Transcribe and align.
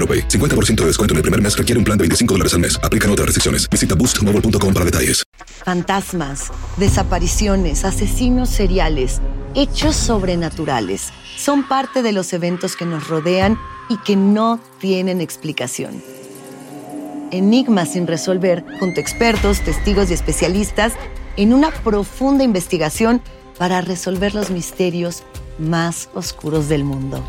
AroPay. 0.00 0.28
50% 0.28 0.76
de 0.76 0.86
descuento 0.86 1.12
en 1.12 1.18
el 1.18 1.22
primer 1.22 1.42
mes 1.42 1.56
requiere 1.56 1.78
un 1.78 1.84
plan 1.84 1.98
de 1.98 2.04
25 2.04 2.34
dólares 2.34 2.54
al 2.54 2.60
mes. 2.60 2.80
Aplican 2.82 3.10
otras 3.10 3.26
restricciones. 3.26 3.68
Visita 3.68 3.94
boostmobile.com 3.94 4.72
para 4.72 4.86
detalles. 4.86 5.24
Fantasmas, 5.64 6.50
desapariciones, 6.78 7.84
asesinos 7.84 8.48
seriales, 8.48 9.20
hechos 9.54 9.94
sobrenaturales 9.94 11.12
son 11.36 11.68
parte 11.68 12.02
de 12.02 12.12
los 12.12 12.32
eventos 12.32 12.76
que 12.76 12.86
nos 12.86 13.08
rodean 13.08 13.58
y 13.88 13.98
que 13.98 14.16
no 14.16 14.60
tienen 14.78 15.20
explicación. 15.20 16.02
Enigmas 17.30 17.92
sin 17.92 18.06
resolver, 18.06 18.64
junto 18.78 19.00
a 19.00 19.02
expertos, 19.02 19.60
testigos 19.60 20.10
y 20.10 20.14
especialistas, 20.14 20.94
en 21.36 21.52
una 21.52 21.70
profunda 21.70 22.42
investigación 22.42 23.20
para 23.58 23.80
resolver 23.80 24.34
los 24.34 24.50
misterios 24.50 25.22
más 25.58 26.08
oscuros 26.14 26.68
del 26.68 26.84
mundo. 26.84 27.22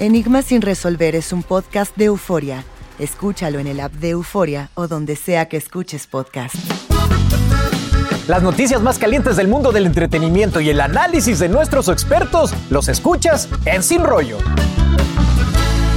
Enigmas 0.00 0.46
sin 0.46 0.60
resolver 0.60 1.14
es 1.14 1.32
un 1.32 1.42
podcast 1.42 1.96
de 1.96 2.06
euforia. 2.06 2.64
Escúchalo 2.98 3.58
en 3.60 3.66
el 3.66 3.80
app 3.80 3.92
de 3.92 4.10
Euforia 4.10 4.70
o 4.74 4.88
donde 4.88 5.16
sea 5.16 5.48
que 5.48 5.56
escuches 5.56 6.06
podcast. 6.06 6.54
Las 8.26 8.42
noticias 8.42 8.82
más 8.82 8.98
calientes 8.98 9.36
del 9.36 9.48
mundo 9.48 9.70
del 9.70 9.86
entretenimiento 9.86 10.60
y 10.60 10.70
el 10.70 10.80
análisis 10.80 11.38
de 11.38 11.48
nuestros 11.48 11.88
expertos 11.88 12.52
los 12.70 12.88
escuchas 12.88 13.48
en 13.66 13.82
Sin 13.82 14.02
Rollo. 14.02 14.38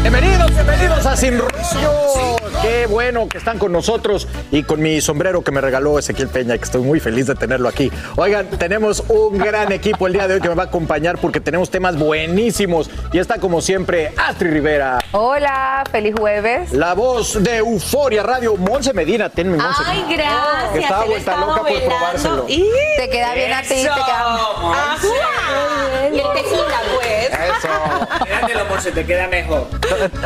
Bienvenidos, 0.01 0.51
bienvenidos 0.53 1.05
a 1.05 1.17
Sin 1.17 1.37
Rollo. 1.37 2.37
Qué 2.61 2.85
bueno 2.87 3.27
que 3.27 3.37
están 3.37 3.59
con 3.59 3.71
nosotros 3.71 4.27
y 4.51 4.63
con 4.63 4.81
mi 4.81 4.99
sombrero 5.01 5.43
que 5.43 5.51
me 5.51 5.59
regaló 5.61 5.99
Ezequiel 5.99 6.29
Peña, 6.29 6.57
que 6.57 6.63
estoy 6.63 6.81
muy 6.81 6.99
feliz 6.99 7.27
de 7.27 7.35
tenerlo 7.35 7.67
aquí. 7.67 7.91
Oigan, 8.15 8.47
tenemos 8.49 9.03
un 9.09 9.37
gran 9.37 9.71
equipo 9.71 10.07
el 10.07 10.13
día 10.13 10.27
de 10.27 10.35
hoy 10.35 10.41
que 10.41 10.49
me 10.49 10.55
va 10.55 10.63
a 10.63 10.65
acompañar 10.67 11.17
porque 11.19 11.39
tenemos 11.41 11.69
temas 11.69 11.97
buenísimos. 11.97 12.89
Y 13.11 13.19
está 13.19 13.37
como 13.39 13.61
siempre 13.61 14.13
Astrid 14.17 14.51
Rivera. 14.53 14.99
Hola, 15.11 15.83
feliz 15.91 16.15
jueves. 16.17 16.71
La 16.71 16.93
voz 16.93 17.41
de 17.43 17.57
Euforia 17.57 18.23
Radio, 18.23 18.55
Monse 18.55 18.93
Medina. 18.93 19.29
Tenme 19.29 19.57
Monse. 19.57 19.83
Ay, 19.85 20.05
gracias. 20.09 20.71
Que 20.73 20.79
estaba 20.79 21.05
vuelta 21.05 21.37
loca 21.37 21.61
por 21.63 21.83
probárselo. 21.83 22.45
Y- 22.47 22.65
Te 22.97 23.09
queda 23.09 23.33
bien 23.33 23.53
a 23.53 23.61
ti, 23.61 23.67
te 23.69 23.81
queda 23.83 23.95
Ah, 23.99 24.97
Y 26.11 26.17
el 26.19 26.23
tequila, 26.33 26.81
Eso. 27.45 27.67
Míratelo, 28.25 28.65
Monse, 28.65 28.91
te 28.91 29.05
queda 29.05 29.27
mejor. 29.27 29.67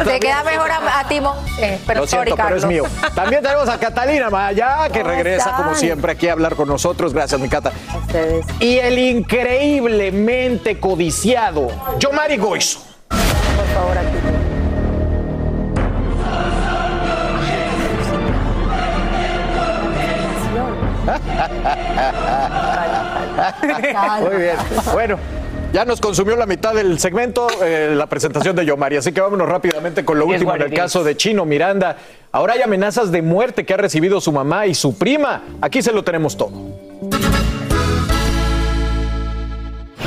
Te 0.05 0.19
queda 0.19 0.43
mejor 0.43 0.71
a, 0.71 0.99
a 0.99 1.07
ti, 1.07 1.21
Mon. 1.21 1.35
Eh, 1.59 1.79
pero 1.85 2.01
Lo 2.01 2.07
siento, 2.07 2.31
sorry, 2.31 2.43
pero 2.43 2.57
es 2.57 2.65
mío. 2.65 2.83
También 3.15 3.41
tenemos 3.41 3.69
a 3.69 3.79
Catalina 3.79 4.29
Maya, 4.29 4.89
que 4.91 5.01
¿Cómo 5.01 5.11
regresa 5.11 5.55
como 5.55 5.75
siempre 5.75 6.13
aquí 6.13 6.27
a 6.27 6.33
hablar 6.33 6.55
con 6.55 6.67
nosotros. 6.67 7.13
Gracias, 7.13 7.39
mi 7.39 7.49
Cata. 7.49 7.71
A 7.91 7.97
ustedes. 7.97 8.45
Y 8.59 8.77
el 8.77 8.97
increíblemente 8.97 10.79
codiciado 10.79 11.67
Yomari 11.99 12.37
Goizo. 12.37 12.81
Por 13.09 13.67
favor, 13.73 13.97
aquí. 13.97 14.07
Muy 24.21 24.37
bien. 24.37 24.55
Bueno. 24.93 25.40
Ya 25.73 25.85
nos 25.85 26.01
consumió 26.01 26.35
la 26.35 26.45
mitad 26.45 26.73
del 26.73 26.99
segmento, 26.99 27.47
eh, 27.63 27.93
la 27.95 28.07
presentación 28.07 28.55
de 28.57 28.65
Yomari. 28.65 28.97
Así 28.97 29.13
que 29.13 29.21
vámonos 29.21 29.47
rápidamente 29.47 30.03
con 30.03 30.19
lo 30.19 30.25
último 30.25 30.53
en 30.53 30.63
el 30.63 30.73
caso 30.73 31.01
de 31.01 31.15
Chino 31.15 31.45
Miranda. 31.45 31.95
Ahora 32.33 32.53
hay 32.53 32.61
amenazas 32.61 33.09
de 33.09 33.21
muerte 33.21 33.65
que 33.65 33.73
ha 33.73 33.77
recibido 33.77 34.19
su 34.19 34.33
mamá 34.33 34.67
y 34.67 34.73
su 34.73 34.97
prima. 34.97 35.43
Aquí 35.61 35.81
se 35.81 35.93
lo 35.93 36.03
tenemos 36.03 36.35
todo. 36.35 36.51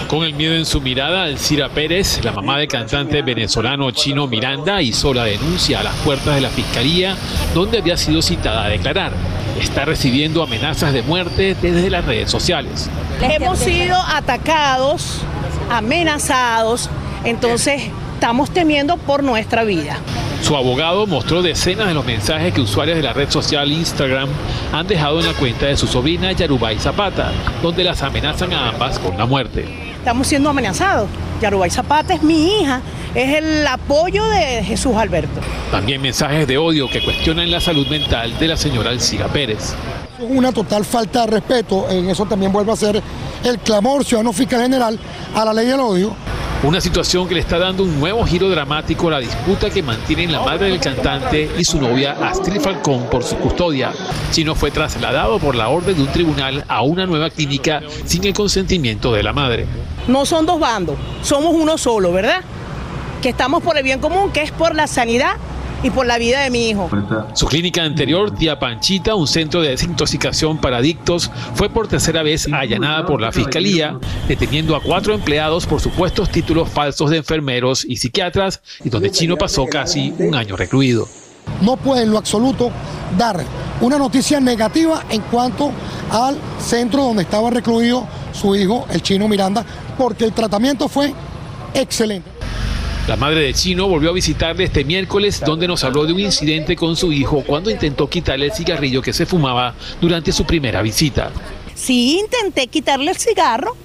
Con 0.08 0.22
el 0.22 0.34
miedo 0.34 0.54
en 0.54 0.66
su 0.66 0.82
mirada, 0.82 1.24
Alcira 1.24 1.70
Pérez, 1.70 2.22
la 2.22 2.32
mamá 2.32 2.58
del 2.58 2.68
cantante 2.68 3.22
venezolano 3.22 3.90
Chino 3.90 4.26
Miranda, 4.26 4.82
hizo 4.82 5.14
la 5.14 5.24
denuncia 5.24 5.80
a 5.80 5.82
las 5.82 5.94
puertas 5.96 6.34
de 6.34 6.42
la 6.42 6.50
fiscalía, 6.50 7.16
donde 7.54 7.78
había 7.78 7.96
sido 7.96 8.20
citada 8.20 8.66
a 8.66 8.68
declarar. 8.68 9.12
Está 9.58 9.86
recibiendo 9.86 10.42
amenazas 10.42 10.92
de 10.92 11.02
muerte 11.02 11.56
desde 11.60 11.88
las 11.88 12.04
redes 12.04 12.30
sociales. 12.30 12.90
Hemos 13.22 13.58
sido 13.58 13.96
atacados, 13.96 15.22
amenazados, 15.70 16.90
entonces 17.24 17.82
estamos 18.14 18.50
temiendo 18.50 18.96
por 18.96 19.22
nuestra 19.22 19.64
vida. 19.64 19.98
Su 20.42 20.56
abogado 20.56 21.06
mostró 21.06 21.40
decenas 21.40 21.88
de 21.88 21.94
los 21.94 22.04
mensajes 22.04 22.52
que 22.52 22.60
usuarios 22.60 22.98
de 22.98 23.02
la 23.02 23.14
red 23.14 23.30
social 23.30 23.72
Instagram 23.72 24.28
han 24.72 24.86
dejado 24.86 25.20
en 25.20 25.26
la 25.26 25.32
cuenta 25.32 25.66
de 25.66 25.76
su 25.76 25.86
sobrina 25.86 26.32
Yarubay 26.32 26.78
Zapata, 26.78 27.32
donde 27.62 27.82
las 27.82 28.02
amenazan 28.02 28.52
a 28.52 28.68
ambas 28.68 28.98
con 28.98 29.16
la 29.16 29.24
muerte. 29.24 29.66
Estamos 29.96 30.26
siendo 30.26 30.50
amenazados. 30.50 31.08
Yarubay 31.40 31.70
Zapata 31.70 32.12
es 32.12 32.22
mi 32.22 32.60
hija, 32.60 32.82
es 33.14 33.38
el 33.38 33.66
apoyo 33.66 34.22
de 34.26 34.62
Jesús 34.62 34.94
Alberto. 34.96 35.40
También 35.70 36.02
mensajes 36.02 36.46
de 36.46 36.58
odio 36.58 36.88
que 36.88 37.02
cuestionan 37.02 37.50
la 37.50 37.60
salud 37.60 37.86
mental 37.88 38.38
de 38.38 38.48
la 38.48 38.58
señora 38.58 38.90
Alcira 38.90 39.28
Pérez. 39.28 39.74
Una 40.20 40.52
total 40.52 40.84
falta 40.84 41.22
de 41.22 41.26
respeto. 41.32 41.88
En 41.90 42.08
eso 42.08 42.24
también 42.26 42.52
vuelve 42.52 42.72
a 42.72 42.76
ser 42.76 43.02
el 43.42 43.58
clamor 43.58 44.04
ciudadano 44.04 44.32
fiscal 44.32 44.62
general 44.62 44.98
a 45.34 45.44
la 45.44 45.52
ley 45.52 45.66
del 45.66 45.80
odio. 45.80 46.14
Una 46.62 46.80
situación 46.80 47.28
que 47.28 47.34
le 47.34 47.40
está 47.40 47.58
dando 47.58 47.82
un 47.82 48.00
nuevo 48.00 48.24
giro 48.24 48.48
dramático 48.48 49.08
a 49.08 49.12
la 49.12 49.18
disputa 49.18 49.68
que 49.68 49.82
mantienen 49.82 50.32
la 50.32 50.40
madre 50.40 50.70
del 50.70 50.80
cantante 50.80 51.50
y 51.58 51.64
su 51.64 51.78
novia 51.78 52.12
Astrid 52.12 52.58
Falcón 52.58 53.10
por 53.10 53.22
su 53.22 53.36
custodia. 53.36 53.92
Chino 54.30 54.54
fue 54.54 54.70
trasladado 54.70 55.38
por 55.38 55.54
la 55.54 55.68
orden 55.68 55.94
de 55.94 56.02
un 56.02 56.08
tribunal 56.08 56.64
a 56.66 56.80
una 56.80 57.04
nueva 57.04 57.28
clínica 57.28 57.82
sin 58.06 58.24
el 58.24 58.32
consentimiento 58.32 59.12
de 59.12 59.22
la 59.22 59.34
madre. 59.34 59.66
No 60.08 60.24
son 60.24 60.46
dos 60.46 60.58
bandos, 60.58 60.96
somos 61.22 61.52
uno 61.54 61.76
solo, 61.76 62.12
¿verdad? 62.12 62.40
Que 63.20 63.28
estamos 63.28 63.62
por 63.62 63.76
el 63.76 63.82
bien 63.82 64.00
común, 64.00 64.30
que 64.32 64.40
es 64.40 64.50
por 64.50 64.74
la 64.74 64.86
sanidad 64.86 65.36
y 65.84 65.90
por 65.90 66.06
la 66.06 66.18
vida 66.18 66.40
de 66.40 66.50
mi 66.50 66.70
hijo. 66.70 66.88
Su 67.34 67.46
clínica 67.46 67.84
anterior, 67.84 68.34
Tía 68.34 68.58
Panchita, 68.58 69.14
un 69.14 69.28
centro 69.28 69.60
de 69.60 69.68
desintoxicación 69.68 70.58
para 70.58 70.78
adictos, 70.78 71.30
fue 71.54 71.68
por 71.68 71.86
tercera 71.86 72.22
vez 72.22 72.48
allanada 72.50 73.04
por 73.06 73.20
la 73.20 73.30
fiscalía, 73.30 73.98
deteniendo 74.26 74.74
a 74.74 74.82
cuatro 74.82 75.14
empleados 75.14 75.66
por 75.66 75.80
supuestos 75.80 76.30
títulos 76.30 76.70
falsos 76.70 77.10
de 77.10 77.18
enfermeros 77.18 77.84
y 77.84 77.96
psiquiatras, 77.96 78.62
y 78.82 78.88
donde 78.88 79.10
Chino 79.10 79.36
pasó 79.36 79.66
casi 79.66 80.14
un 80.18 80.34
año 80.34 80.56
recluido. 80.56 81.06
No 81.60 81.76
puede 81.76 82.04
en 82.04 82.10
lo 82.10 82.18
absoluto 82.18 82.70
dar 83.18 83.44
una 83.82 83.98
noticia 83.98 84.40
negativa 84.40 85.04
en 85.10 85.20
cuanto 85.22 85.70
al 86.10 86.38
centro 86.58 87.04
donde 87.04 87.24
estaba 87.24 87.50
recluido 87.50 88.06
su 88.32 88.56
hijo, 88.56 88.86
el 88.90 89.02
chino 89.02 89.28
Miranda, 89.28 89.64
porque 89.98 90.24
el 90.24 90.32
tratamiento 90.32 90.88
fue 90.88 91.12
excelente. 91.74 92.33
La 93.06 93.16
madre 93.16 93.42
de 93.42 93.52
Chino 93.52 93.86
volvió 93.86 94.08
a 94.08 94.12
visitarle 94.14 94.64
este 94.64 94.82
miércoles 94.82 95.42
donde 95.44 95.68
nos 95.68 95.84
habló 95.84 96.06
de 96.06 96.14
un 96.14 96.20
incidente 96.20 96.74
con 96.74 96.96
su 96.96 97.12
hijo 97.12 97.44
cuando 97.46 97.70
intentó 97.70 98.08
quitarle 98.08 98.46
el 98.46 98.52
cigarrillo 98.52 99.02
que 99.02 99.12
se 99.12 99.26
fumaba 99.26 99.74
durante 100.00 100.32
su 100.32 100.46
primera 100.46 100.80
visita. 100.80 101.30
Sí, 101.74 102.18
intenté 102.18 102.66
quitarle 102.68 103.10
el 103.10 103.18
cigarro, 103.18 103.76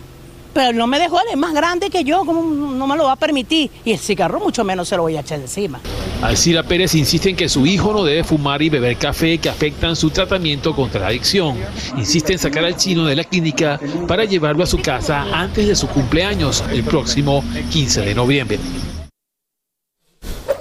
pero 0.54 0.72
no 0.72 0.88
me 0.88 1.00
dejó, 1.00 1.20
él 1.20 1.26
es 1.32 1.38
más 1.38 1.54
grande 1.54 1.90
que 1.90 2.06
yo, 2.06 2.24
¿cómo 2.24 2.44
no 2.44 2.88
me 2.88 2.96
lo 2.96 3.04
va 3.04 3.12
a 3.12 3.16
permitir? 3.18 3.70
Y 3.84 3.92
el 3.92 4.00
cigarro 4.00 4.40
mucho 4.40 4.64
menos 4.64 4.88
se 4.88 4.96
lo 4.96 5.02
voy 5.02 5.18
a 5.18 5.20
echar 5.20 5.42
encima. 5.42 5.82
Alcira 6.22 6.64
Pérez 6.64 6.96
insiste 6.96 7.30
en 7.30 7.36
que 7.36 7.50
su 7.50 7.66
hijo 7.66 7.92
no 7.92 8.06
debe 8.06 8.24
fumar 8.24 8.62
y 8.62 8.70
beber 8.70 8.96
café 8.96 9.38
que 9.38 9.50
afectan 9.50 9.98
su 9.98 10.12
tratamiento 10.12 10.74
contra 10.74 11.02
la 11.02 11.08
adicción. 11.08 11.58
Insiste 11.98 12.32
en 12.32 12.40
sacar 12.40 12.64
al 12.64 12.78
chino 12.78 13.06
de 13.06 13.18
la 13.18 13.26
clínica 13.26 13.82
para 14.08 14.24
llevarlo 14.24 14.64
a 14.64 14.68
su 14.68 14.82
casa 14.82 15.26
antes 15.34 15.68
de 15.68 15.76
su 15.76 15.88
cumpleaños, 15.88 16.64
el 16.72 16.86
próximo 16.86 17.44
15 17.70 18.02
de 18.02 18.16
noviembre. 18.16 18.60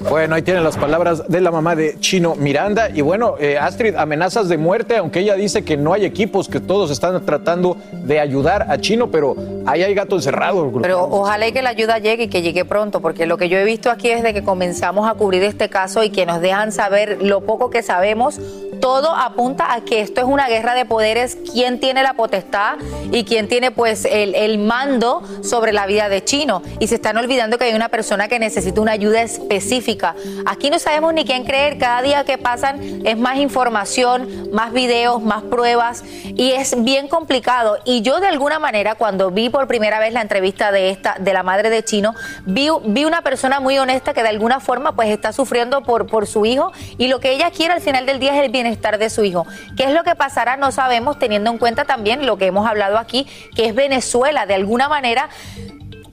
Bueno, 0.08 0.36
ahí 0.36 0.42
tienen 0.42 0.64
las 0.64 0.78
palabras 0.78 1.28
de 1.28 1.40
la 1.40 1.50
mamá 1.50 1.76
de 1.76 2.00
Chino 2.00 2.34
Miranda. 2.34 2.88
Y 2.88 3.02
bueno, 3.02 3.34
eh, 3.38 3.58
Astrid, 3.58 3.94
amenazas 3.94 4.48
de 4.48 4.56
muerte, 4.56 4.96
aunque 4.96 5.20
ella 5.20 5.34
dice 5.34 5.64
que 5.64 5.76
no 5.76 5.92
hay 5.92 6.06
equipos, 6.06 6.48
que 6.48 6.60
todos 6.60 6.90
están 6.90 7.24
tratando 7.26 7.76
de 7.92 8.18
ayudar 8.18 8.66
a 8.70 8.78
Chino, 8.78 9.10
pero 9.10 9.36
ahí 9.66 9.82
hay 9.82 9.92
gato 9.94 10.16
encerrado. 10.16 10.72
Pero 10.80 11.04
ojalá 11.04 11.48
y 11.48 11.52
que 11.52 11.60
la 11.60 11.70
ayuda 11.70 11.98
llegue 11.98 12.24
y 12.24 12.28
que 12.28 12.40
llegue 12.40 12.64
pronto, 12.64 13.00
porque 13.00 13.26
lo 13.26 13.36
que 13.36 13.50
yo 13.50 13.58
he 13.58 13.64
visto 13.64 13.90
aquí 13.90 14.08
desde 14.08 14.32
que 14.32 14.42
comenzamos 14.42 15.08
a 15.10 15.12
cubrir 15.12 15.42
este 15.42 15.68
caso 15.68 16.02
y 16.02 16.08
que 16.08 16.24
nos 16.24 16.40
dejan 16.40 16.72
saber 16.72 17.22
lo 17.22 17.42
poco 17.42 17.68
que 17.68 17.82
sabemos, 17.82 18.40
todo 18.80 19.14
apunta 19.14 19.72
a 19.72 19.80
que 19.80 20.00
esto 20.00 20.20
es 20.20 20.26
una 20.26 20.48
guerra 20.48 20.74
de 20.74 20.84
poderes, 20.84 21.38
quién 21.52 21.80
tiene 21.80 22.02
la 22.02 22.14
potestad 22.14 22.76
y 23.10 23.24
quién 23.24 23.48
tiene 23.48 23.70
pues 23.70 24.04
el, 24.04 24.34
el 24.34 24.58
mando 24.58 25.22
sobre 25.42 25.72
la 25.72 25.86
vida 25.86 26.08
de 26.08 26.24
Chino. 26.24 26.62
Y 26.78 26.86
se 26.86 26.96
están 26.96 27.16
olvidando 27.16 27.58
que 27.58 27.64
hay 27.64 27.74
una 27.74 27.88
persona 27.88 28.28
que 28.28 28.38
necesita 28.38 28.80
una 28.80 28.92
ayuda 28.92 29.22
específica. 29.22 30.14
Aquí 30.46 30.70
no 30.70 30.78
sabemos 30.78 31.14
ni 31.14 31.24
quién 31.24 31.44
creer, 31.44 31.78
cada 31.78 32.02
día 32.02 32.24
que 32.24 32.38
pasan 32.38 33.02
es 33.04 33.18
más 33.18 33.38
información, 33.38 34.50
más 34.52 34.72
videos, 34.72 35.22
más 35.22 35.42
pruebas 35.42 36.04
y 36.24 36.52
es 36.52 36.82
bien 36.84 37.08
complicado. 37.08 37.78
Y 37.84 38.02
yo 38.02 38.20
de 38.20 38.28
alguna 38.28 38.58
manera 38.58 38.94
cuando 38.94 39.30
vi 39.30 39.48
por 39.48 39.66
primera 39.66 39.98
vez 39.98 40.12
la 40.12 40.22
entrevista 40.22 40.72
de 40.72 40.90
esta 40.90 41.16
de 41.18 41.32
la 41.32 41.42
madre 41.42 41.70
de 41.70 41.82
Chino, 41.82 42.14
vi, 42.44 42.68
vi 42.84 43.04
una 43.04 43.22
persona 43.22 43.60
muy 43.60 43.78
honesta 43.78 44.14
que 44.14 44.22
de 44.22 44.28
alguna 44.28 44.60
forma 44.60 44.92
pues 44.94 45.08
está 45.08 45.32
sufriendo 45.32 45.82
por, 45.82 46.06
por 46.06 46.26
su 46.26 46.46
hijo 46.46 46.72
y 46.96 47.08
lo 47.08 47.20
que 47.20 47.32
ella 47.32 47.50
quiere 47.50 47.74
al 47.74 47.80
final 47.80 48.06
del 48.06 48.18
día 48.18 48.36
es 48.36 48.44
el 48.44 48.50
bienestar 48.50 48.67
de 48.98 49.10
su 49.10 49.24
hijo. 49.24 49.46
¿Qué 49.76 49.84
es 49.84 49.92
lo 49.92 50.04
que 50.04 50.14
pasará? 50.14 50.56
No 50.56 50.72
sabemos 50.72 51.18
teniendo 51.18 51.50
en 51.50 51.58
cuenta 51.58 51.84
también 51.84 52.26
lo 52.26 52.36
que 52.38 52.46
hemos 52.46 52.66
hablado 52.66 52.98
aquí, 52.98 53.26
que 53.54 53.66
es 53.66 53.74
Venezuela 53.74 54.46
de 54.46 54.54
alguna 54.54 54.88
manera 54.88 55.28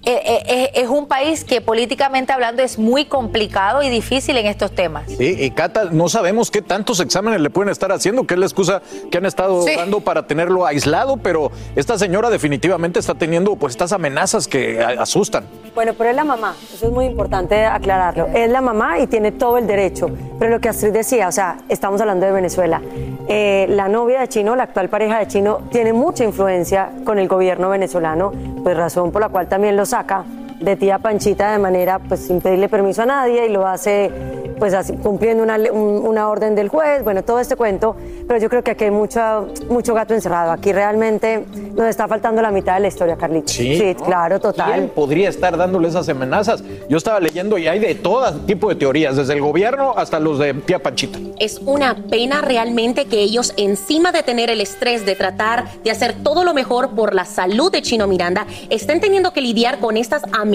es 0.06 0.88
un 0.90 1.08
país 1.08 1.44
que 1.44 1.62
políticamente 1.62 2.32
hablando 2.32 2.62
es 2.62 2.78
muy 2.78 3.06
complicado 3.06 3.82
y 3.82 3.90
difícil 3.90 4.38
en 4.38 4.46
estos 4.46 4.72
temas. 4.72 5.04
Sí, 5.08 5.36
y 5.40 5.52
Cata, 5.52 5.86
no 5.92 6.10
sabemos 6.10 6.52
qué 6.52 6.62
tantos 6.62 7.00
exámenes 7.00 7.42
le 7.42 7.50
pueden 7.50 7.72
estar 7.72 7.92
haciendo, 7.92 8.26
que 8.26 8.36
es 8.36 8.40
la 8.40 8.46
excusa 8.46 8.82
que 9.12 9.18
han 9.18 9.26
estado 9.26 9.62
Sí. 9.64 9.76
dando 9.76 10.00
para 10.02 10.28
tenerlo 10.28 10.66
aislado, 10.66 11.18
pero 11.18 11.52
esta 11.76 11.98
señora 11.98 12.30
definitivamente 12.30 13.00
está 13.00 13.16
teniendo 13.16 13.56
pues 13.56 13.72
estas 13.74 13.92
amenazas 13.94 14.48
que 14.48 14.82
a- 14.82 15.02
asustan. 15.02 15.46
Bueno, 15.74 15.94
pero 15.98 16.10
es 16.12 16.16
la 16.16 16.24
mamá, 16.24 16.56
eso 16.74 16.86
es 16.86 16.92
muy 16.92 17.06
importante 17.06 17.66
aclararlo. 17.66 18.28
Es 18.28 18.50
la 18.50 18.62
mamá 18.62 19.00
y 19.00 19.08
tiene 19.08 19.32
todo 19.32 19.58
el 19.58 19.68
derecho. 19.68 20.08
Pero 20.40 20.52
lo 20.52 20.60
que 20.62 20.70
Astrid 20.70 20.92
decía, 20.94 21.28
o 21.28 21.32
sea, 21.32 21.58
estamos 21.70 22.00
hablando 22.02 22.26
de 22.26 22.32
Venezuela. 22.32 22.82
Eh, 23.28 23.66
la 23.70 23.88
novia 23.88 24.20
de 24.22 24.28
Chino, 24.28 24.56
la 24.56 24.64
actual 24.64 24.90
pareja 24.90 25.20
de 25.20 25.28
Chino, 25.28 25.62
tiene 25.72 25.94
mucha 25.94 26.24
influencia 26.24 26.92
con 27.06 27.18
el 27.20 27.28
gobierno 27.28 27.70
venezolano, 27.70 28.32
pues 28.64 28.78
razón 28.78 29.12
por 29.12 29.22
la 29.22 29.30
cual 29.30 29.48
también 29.48 29.76
lo 29.76 29.86
saca 29.96 30.26
de 30.60 30.76
tía 30.76 31.00
Panchita 31.00 31.52
de 31.52 31.60
manera, 31.60 32.00
pues 32.00 32.22
sin 32.22 32.42
pedirle 32.42 32.70
permiso 32.70 33.02
a 33.04 33.06
nadie 33.06 33.46
y 33.46 33.50
lo 33.50 33.68
hace, 33.68 34.10
pues 34.58 34.74
así, 34.74 34.94
cumpliendo 34.94 35.44
una, 35.44 35.58
un- 35.72 36.06
una 36.08 36.30
orden 36.30 36.56
del 36.56 36.70
juez, 36.70 37.04
bueno, 37.04 37.24
todo 37.24 37.40
este 37.40 37.56
cuento. 37.56 37.96
Pero 38.28 38.40
yo 38.40 38.50
creo 38.50 38.64
que 38.64 38.72
aquí 38.72 38.86
hay 38.86 38.92
mucho, 38.92 39.48
mucho 39.70 39.94
gato 39.94 40.14
encerrado. 40.14 40.52
Aquí 40.52 40.72
realmente 40.72 41.46
nos 41.76 41.88
está 41.88 42.08
faltando 42.08 42.42
la 42.42 42.52
mitad 42.52 42.76
de 42.76 42.80
la 42.80 42.88
historia, 42.88 43.16
Carlitos. 43.18 43.52
Sí, 43.52 43.96
¿no? 44.00 44.06
claro, 44.06 44.40
total. 44.40 44.72
¿Quién 44.74 44.90
podría 44.90 45.30
estar 45.30 45.56
dándole 45.58 45.90
esas 45.90 46.08
amenazas? 46.10 46.64
Yo 46.90 46.98
estaba 46.98 47.20
leyendo 47.20 47.58
y 47.58 47.68
hay 47.68 47.80
de 47.80 47.94
todo 47.94 48.32
tipo 48.46 48.70
de 48.70 48.76
teorías, 48.76 49.18
desde 49.18 49.34
el 49.34 49.42
gobierno 49.42 49.94
hasta 49.98 50.20
los 50.20 50.40
de 50.40 50.54
tía 50.54 50.80
Panchita. 50.82 51.20
Es 51.40 51.60
una 51.66 51.96
pena 52.10 52.42
realmente 52.42 53.06
que 53.06 53.20
ellos, 53.20 53.54
encima 53.58 54.12
de 54.14 54.24
tener 54.24 54.50
el 54.50 54.62
estrés 54.62 55.06
de 55.06 55.16
tratar 55.16 55.66
de 55.84 55.92
hacer 55.92 56.16
todo 56.24 56.44
lo 56.44 56.54
mejor 56.54 56.92
por 56.96 57.14
la 57.14 57.26
salud 57.26 57.72
de 57.72 57.82
Chino 57.82 58.08
Miranda, 58.08 58.48
estén 58.70 59.02
teniendo 59.02 59.34
que 59.34 59.42
lidiar 59.42 59.80
con 59.80 59.98
estas 59.98 60.24
amenazas 60.32 60.55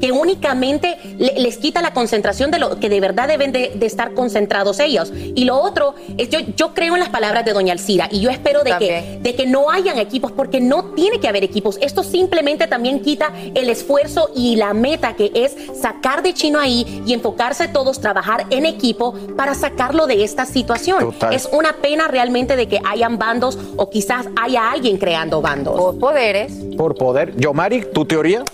que 0.00 0.12
únicamente 0.12 0.96
le- 1.18 1.38
les 1.40 1.56
quita 1.58 1.82
la 1.82 1.92
concentración 1.92 2.50
de 2.50 2.58
lo 2.58 2.78
que 2.80 2.88
de 2.88 3.00
verdad 3.00 3.28
deben 3.28 3.52
de, 3.52 3.72
de 3.74 3.86
estar 3.86 4.14
concentrados 4.14 4.78
ellos. 4.80 5.12
Y 5.14 5.44
lo 5.44 5.56
otro 5.60 5.94
es, 6.16 6.28
yo, 6.30 6.38
yo 6.56 6.74
creo 6.74 6.94
en 6.94 7.00
las 7.00 7.08
palabras 7.08 7.44
de 7.44 7.52
Doña 7.52 7.72
Alcira 7.72 8.08
y 8.10 8.20
yo 8.20 8.30
espero 8.30 8.62
de 8.64 8.74
que, 8.78 9.18
de 9.20 9.34
que 9.34 9.46
no 9.46 9.70
hayan 9.70 9.98
equipos 9.98 10.32
porque 10.32 10.60
no 10.60 10.86
tiene 10.94 11.20
que 11.20 11.28
haber 11.28 11.44
equipos. 11.44 11.78
Esto 11.80 12.02
simplemente 12.02 12.66
también 12.66 13.00
quita 13.00 13.32
el 13.54 13.68
esfuerzo 13.70 14.30
y 14.34 14.56
la 14.56 14.74
meta 14.74 15.14
que 15.14 15.30
es 15.34 15.56
sacar 15.80 16.22
de 16.22 16.34
Chino 16.34 16.58
ahí 16.58 17.02
y 17.06 17.12
enfocarse 17.12 17.68
todos, 17.68 18.00
trabajar 18.00 18.46
en 18.50 18.66
equipo 18.66 19.14
para 19.36 19.54
sacarlo 19.54 20.06
de 20.06 20.24
esta 20.24 20.44
situación. 20.46 21.00
Total. 21.00 21.32
Es 21.34 21.48
una 21.52 21.74
pena 21.74 22.08
realmente 22.08 22.56
de 22.56 22.68
que 22.68 22.80
hayan 22.84 23.18
bandos 23.18 23.58
o 23.76 23.90
quizás 23.90 24.26
haya 24.40 24.70
alguien 24.70 24.96
creando 24.98 25.40
bandos. 25.40 25.76
Por 25.78 25.98
poderes. 25.98 26.52
Por 26.76 26.94
poder. 26.94 27.36
Yomari, 27.36 27.84
¿tu 27.92 28.04
teoría? 28.04 28.44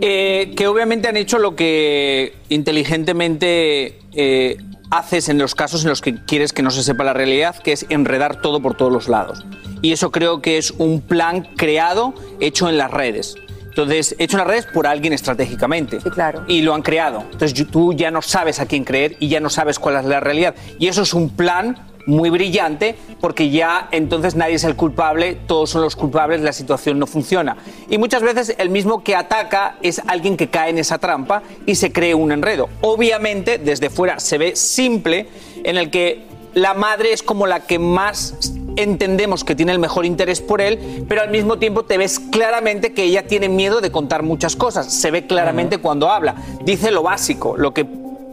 Eh, 0.00 0.52
que 0.56 0.66
obviamente 0.66 1.08
han 1.08 1.16
hecho 1.16 1.38
lo 1.38 1.54
que 1.54 2.34
inteligentemente 2.48 3.98
eh, 4.12 4.56
haces 4.90 5.28
en 5.28 5.38
los 5.38 5.54
casos 5.54 5.82
en 5.82 5.90
los 5.90 6.00
que 6.00 6.14
quieres 6.24 6.52
que 6.52 6.62
no 6.62 6.70
se 6.70 6.82
sepa 6.82 7.04
la 7.04 7.12
realidad, 7.12 7.56
que 7.56 7.72
es 7.72 7.86
enredar 7.90 8.40
todo 8.40 8.60
por 8.60 8.76
todos 8.76 8.92
los 8.92 9.08
lados. 9.08 9.44
Y 9.82 9.92
eso 9.92 10.10
creo 10.10 10.40
que 10.40 10.58
es 10.58 10.70
un 10.72 11.00
plan 11.00 11.42
creado, 11.56 12.14
hecho 12.40 12.68
en 12.68 12.78
las 12.78 12.90
redes. 12.90 13.36
Entonces, 13.68 14.16
hecho 14.18 14.36
en 14.36 14.38
las 14.38 14.48
redes 14.48 14.66
por 14.66 14.86
alguien 14.86 15.12
estratégicamente. 15.12 15.98
claro. 15.98 16.44
Y 16.48 16.62
lo 16.62 16.74
han 16.74 16.82
creado. 16.82 17.24
Entonces, 17.32 17.66
tú 17.70 17.92
ya 17.92 18.10
no 18.10 18.20
sabes 18.20 18.58
a 18.58 18.66
quién 18.66 18.84
creer 18.84 19.16
y 19.20 19.28
ya 19.28 19.40
no 19.40 19.48
sabes 19.48 19.78
cuál 19.78 19.96
es 19.96 20.04
la 20.04 20.20
realidad. 20.20 20.54
Y 20.78 20.88
eso 20.88 21.02
es 21.02 21.14
un 21.14 21.30
plan 21.30 21.89
muy 22.06 22.30
brillante 22.30 22.96
porque 23.20 23.50
ya 23.50 23.88
entonces 23.90 24.34
nadie 24.34 24.54
es 24.54 24.64
el 24.64 24.76
culpable, 24.76 25.36
todos 25.46 25.70
son 25.70 25.82
los 25.82 25.96
culpables, 25.96 26.40
la 26.40 26.52
situación 26.52 26.98
no 26.98 27.06
funciona. 27.06 27.56
Y 27.88 27.98
muchas 27.98 28.22
veces 28.22 28.54
el 28.58 28.70
mismo 28.70 29.02
que 29.02 29.14
ataca 29.14 29.76
es 29.82 30.00
alguien 30.06 30.36
que 30.36 30.48
cae 30.48 30.70
en 30.70 30.78
esa 30.78 30.98
trampa 30.98 31.42
y 31.66 31.74
se 31.74 31.92
cree 31.92 32.14
un 32.14 32.32
enredo. 32.32 32.68
Obviamente 32.80 33.58
desde 33.58 33.90
fuera 33.90 34.20
se 34.20 34.38
ve 34.38 34.56
simple 34.56 35.28
en 35.64 35.76
el 35.76 35.90
que 35.90 36.26
la 36.54 36.74
madre 36.74 37.12
es 37.12 37.22
como 37.22 37.46
la 37.46 37.60
que 37.60 37.78
más 37.78 38.52
entendemos 38.76 39.44
que 39.44 39.54
tiene 39.54 39.72
el 39.72 39.78
mejor 39.78 40.06
interés 40.06 40.40
por 40.40 40.60
él, 40.60 41.04
pero 41.08 41.22
al 41.22 41.30
mismo 41.30 41.58
tiempo 41.58 41.84
te 41.84 41.98
ves 41.98 42.18
claramente 42.18 42.92
que 42.92 43.04
ella 43.04 43.26
tiene 43.26 43.48
miedo 43.48 43.80
de 43.80 43.90
contar 43.90 44.22
muchas 44.22 44.56
cosas. 44.56 44.92
Se 44.92 45.10
ve 45.10 45.26
claramente 45.26 45.78
cuando 45.78 46.10
habla. 46.10 46.36
Dice 46.64 46.90
lo 46.90 47.02
básico, 47.02 47.56
lo 47.56 47.74
que 47.74 47.86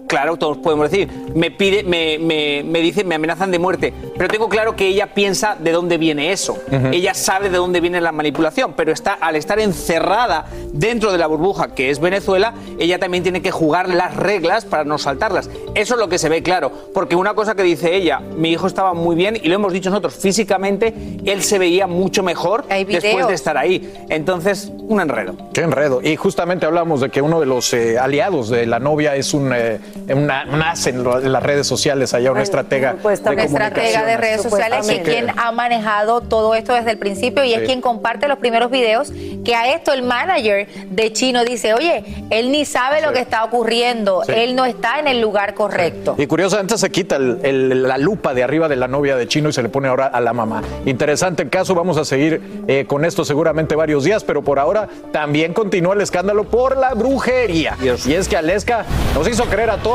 claro, 0.08 0.38
todos 0.38 0.58
podemos 0.58 0.90
decir, 0.90 1.10
me 1.36 1.52
pide, 1.52 1.84
me, 1.84 2.18
me, 2.18 2.64
me 2.64 2.82
dice, 2.82 3.04
me 3.04 3.16
amenazan 3.16 3.52
de 3.52 3.60
muerte, 3.60 3.94
pero 4.18 4.30
tengo 4.30 4.50
claro 4.50 4.76
que 4.76 4.88
ella 4.88 5.14
piensa 5.14 5.56
de 5.60 5.72
dónde 5.72 5.98
viene 5.98 6.32
eso. 6.32 6.58
Ella 6.92 7.14
sabe 7.14 7.50
de 7.50 7.58
dónde 7.58 7.82
viene 7.82 8.02
la 8.02 8.12
manipulación, 8.12 8.74
pero 8.76 8.92
está 8.92 9.14
al 9.14 9.36
estar 9.36 9.60
encerrada 9.60 10.46
dentro 10.74 11.12
de 11.12 11.18
la 11.18 11.28
burbuja 11.28 11.74
que 11.74 11.90
es 11.90 12.00
Venezuela, 12.00 12.54
ella 12.80 13.00
también 13.00 13.24
tiene 13.24 13.42
que 13.42 13.52
jugar 13.52 13.90
las 13.90 14.16
reglas 14.16 14.66
para 14.66 14.84
no 14.84 14.98
saltarlas. 14.98 15.50
Eso 15.76 15.94
es 15.94 16.00
lo 16.00 16.10
que 16.10 16.18
se 16.18 16.30
ve 16.30 16.42
claro, 16.42 16.72
porque 16.94 17.16
una 17.16 17.34
cosa 17.34 17.56
que 17.56 17.64
dice 17.64 17.96
ella, 17.96 18.20
mi 18.20 18.52
hijo 18.52 18.68
estaba 18.68 18.94
muy 18.94 19.16
bien 19.16 19.38
y 19.42 19.48
lo 19.48 19.56
hemos 19.56 19.74
dicho 19.74 19.90
nosotros, 19.90 20.16
físicamente 20.16 20.94
él 21.26 21.44
se 21.44 21.60
veía 21.60 21.88
mucho 21.88 22.24
mejor 22.24 22.66
después 22.68 23.28
de 23.28 23.34
estar 23.34 23.58
ahí. 23.58 23.94
Entonces, 24.10 24.72
un 24.88 25.02
enredo. 25.02 25.36
Qué 25.54 25.62
enredo. 25.62 26.02
Y 26.02 26.16
justamente 26.16 26.66
hablamos 26.66 27.02
de 27.02 27.10
que 27.10 27.22
uno 27.22 27.40
de 27.40 27.46
los 27.46 27.74
eh, 27.74 27.98
aliados 28.00 28.50
de 28.50 28.66
la 28.66 28.80
novia 28.80 29.16
es 29.16 29.34
un, 29.34 29.52
eh, 29.54 29.80
una, 30.10 30.46
nace 30.46 30.90
en, 30.92 31.04
lo- 31.04 31.20
en 31.20 31.32
las 31.32 31.44
redes 31.44 31.68
sociales 31.68 32.14
allá, 32.14 32.32
una 32.32 32.44
estratega 32.44 32.94
de 32.94 33.00
Una 33.04 33.44
estratega 33.44 34.04
de 34.06 34.18
redes 34.18 34.42
sociales 34.44 34.88
que- 34.88 35.02
quien 35.02 35.28
ha 35.38 35.52
manejado 35.52 36.22
todo 36.22 36.56
esto 36.56 36.74
desde 36.74 36.92
el 36.92 36.98
principio 36.98 37.44
y 37.44 37.50
Sí. 37.50 37.54
es 37.56 37.62
quien 37.64 37.82
comparte 37.82 38.28
los 38.28 38.38
primeros 38.40 38.70
videos 38.72 39.12
que 39.46 39.56
a 39.56 39.74
esto 39.74 39.94
el 39.94 40.04
manager 40.04 40.68
de 40.90 41.14
Chino 41.14 41.44
dice, 41.46 41.74
oye, 41.74 42.04
él 42.30 42.52
ni 42.52 42.66
sabe 42.66 43.02
lo 43.02 43.14
que 43.14 43.20
está 43.20 43.44
ocurriendo, 43.44 44.24
Sí. 44.26 44.34
él 44.36 44.56
no 44.56 44.66
está 44.66 45.00
en 45.00 45.08
el 45.08 45.22
lugar 45.22 45.54
correcto. 45.54 46.16
Y 46.18 46.28
curiosamente 46.28 46.78
se 46.78 46.90
quita 46.90 47.16
el- 47.16 47.40
el- 47.44 47.84
la 47.84 47.98
lupa 47.98 48.34
de 48.34 48.44
arriba 48.44 48.68
de 48.68 48.76
la 48.76 48.88
novia 48.88 49.16
de 49.16 49.28
Chino 49.28 49.50
y 49.50 49.54
se 49.54 49.64
le 49.64 49.70
pone 49.70 49.88
ahora 49.88 50.08
a 50.08 50.20
la 50.20 50.34
mamá. 50.34 50.62
Interesante 50.86 51.44
el 51.44 51.50
caso, 51.50 51.76
vamos 51.76 51.98
a 51.98 52.06
seguir 52.06 52.42
eh, 52.68 52.86
con 52.88 53.06
esto 53.06 53.24
seguramente 53.24 53.76
varios 53.76 54.04
días, 54.04 54.24
pero 54.24 54.42
por 54.44 54.60
ahora 54.60 54.88
también 55.12 55.54
continúa 55.54 55.94
el 55.94 56.02
escándalo 56.02 56.44
por 56.44 56.78
la 56.78 56.94
brujería. 56.94 57.76
Y 58.06 58.14
es 58.14 58.28
que 58.28 58.36
Aleska 58.38 58.86
nos 59.16 59.28
hizo 59.28 59.46
creer 59.46 59.70
a 59.70 59.78
todos 59.78 59.87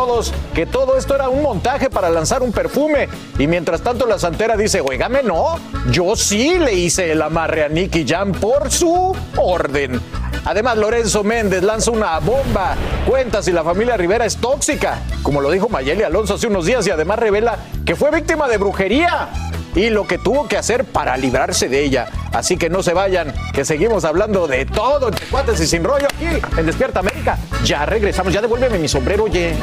que 0.54 0.66
todo 0.66 0.96
esto 0.96 1.14
era 1.14 1.28
un 1.28 1.42
montaje 1.42 1.90
para 1.90 2.08
lanzar 2.10 2.42
un 2.42 2.52
perfume. 2.52 3.08
Y 3.38 3.46
mientras 3.46 3.82
tanto 3.82 4.06
la 4.06 4.18
santera 4.18 4.56
dice, 4.56 4.80
oígame, 4.80 5.22
no, 5.22 5.58
yo 5.90 6.16
sí 6.16 6.58
le 6.58 6.72
hice 6.74 7.12
el 7.12 7.22
amarre 7.22 7.64
a 7.64 7.68
Nicky 7.68 8.06
Jam 8.06 8.32
por 8.32 8.70
su 8.70 9.14
orden. 9.36 10.00
Además, 10.44 10.76
Lorenzo 10.78 11.22
Méndez 11.22 11.62
lanza 11.62 11.90
una 11.90 12.18
bomba. 12.20 12.74
Cuenta 13.06 13.42
si 13.42 13.52
la 13.52 13.62
familia 13.62 13.96
Rivera 13.96 14.24
es 14.24 14.36
tóxica, 14.36 15.02
como 15.22 15.40
lo 15.40 15.50
dijo 15.50 15.68
Mayeli 15.68 16.02
Alonso 16.02 16.34
hace 16.34 16.46
unos 16.46 16.64
días, 16.64 16.86
y 16.86 16.90
además 16.90 17.18
revela 17.18 17.58
que 17.84 17.94
fue 17.94 18.10
víctima 18.10 18.48
de 18.48 18.56
brujería 18.56 19.28
y 19.74 19.90
lo 19.90 20.06
que 20.06 20.18
tuvo 20.18 20.48
que 20.48 20.56
hacer 20.56 20.84
para 20.84 21.16
librarse 21.16 21.68
de 21.68 21.84
ella. 21.84 22.08
Así 22.32 22.56
que 22.56 22.70
no 22.70 22.82
se 22.82 22.94
vayan, 22.94 23.32
que 23.52 23.64
seguimos 23.64 24.04
hablando 24.04 24.46
de 24.46 24.64
todo 24.66 25.08
entre 25.08 25.26
cuates 25.26 25.60
y 25.60 25.66
sin 25.66 25.84
rollo 25.84 26.06
aquí 26.06 26.26
en 26.56 26.66
Despierta 26.66 27.00
América. 27.00 27.38
Ya 27.64 27.86
regresamos, 27.86 28.32
ya 28.32 28.40
devuélveme 28.40 28.78
mi 28.78 28.88
sombrero, 28.88 29.24
oye. 29.24 29.54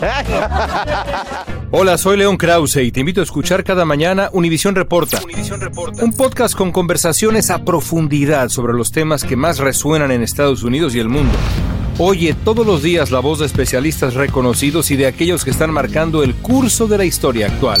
Hola, 1.70 1.98
soy 1.98 2.16
León 2.16 2.36
Krause 2.36 2.76
y 2.76 2.92
te 2.92 3.00
invito 3.00 3.20
a 3.20 3.24
escuchar 3.24 3.64
cada 3.64 3.84
mañana 3.84 4.30
Univisión 4.32 4.74
Reporta, 4.74 5.20
un 6.00 6.12
podcast 6.12 6.54
con 6.54 6.70
conversaciones 6.70 7.50
a 7.50 7.64
profundidad 7.64 8.50
sobre 8.50 8.72
los 8.72 8.92
temas 8.92 9.24
que 9.24 9.36
más 9.36 9.58
resuenan 9.58 10.10
en 10.10 10.22
Estados 10.22 10.62
Unidos 10.62 10.94
y 10.94 11.00
el 11.00 11.08
mundo. 11.08 11.34
Oye 11.98 12.34
todos 12.44 12.66
los 12.66 12.82
días 12.82 13.10
la 13.10 13.20
voz 13.20 13.38
de 13.38 13.46
especialistas 13.46 14.14
reconocidos 14.14 14.90
y 14.90 14.96
de 14.96 15.06
aquellos 15.06 15.44
que 15.44 15.50
están 15.50 15.72
marcando 15.72 16.22
el 16.22 16.34
curso 16.34 16.86
de 16.86 16.98
la 16.98 17.04
historia 17.04 17.46
actual. 17.46 17.80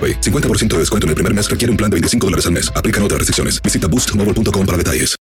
AroPay. 0.01 0.21
50% 0.21 0.67
de 0.69 0.79
descuento 0.79 1.05
en 1.05 1.09
el 1.09 1.15
primer 1.15 1.33
mes 1.33 1.49
requiere 1.49 1.69
un 1.69 1.77
plan 1.77 1.89
de 1.89 1.95
25 1.95 2.27
dólares 2.27 2.45
al 2.45 2.53
mes. 2.53 2.71
Aplican 2.75 3.03
otras 3.03 3.19
restricciones. 3.19 3.61
Visita 3.61 3.87
boostmobile.com 3.87 4.65
para 4.65 4.77
detalles. 4.77 5.15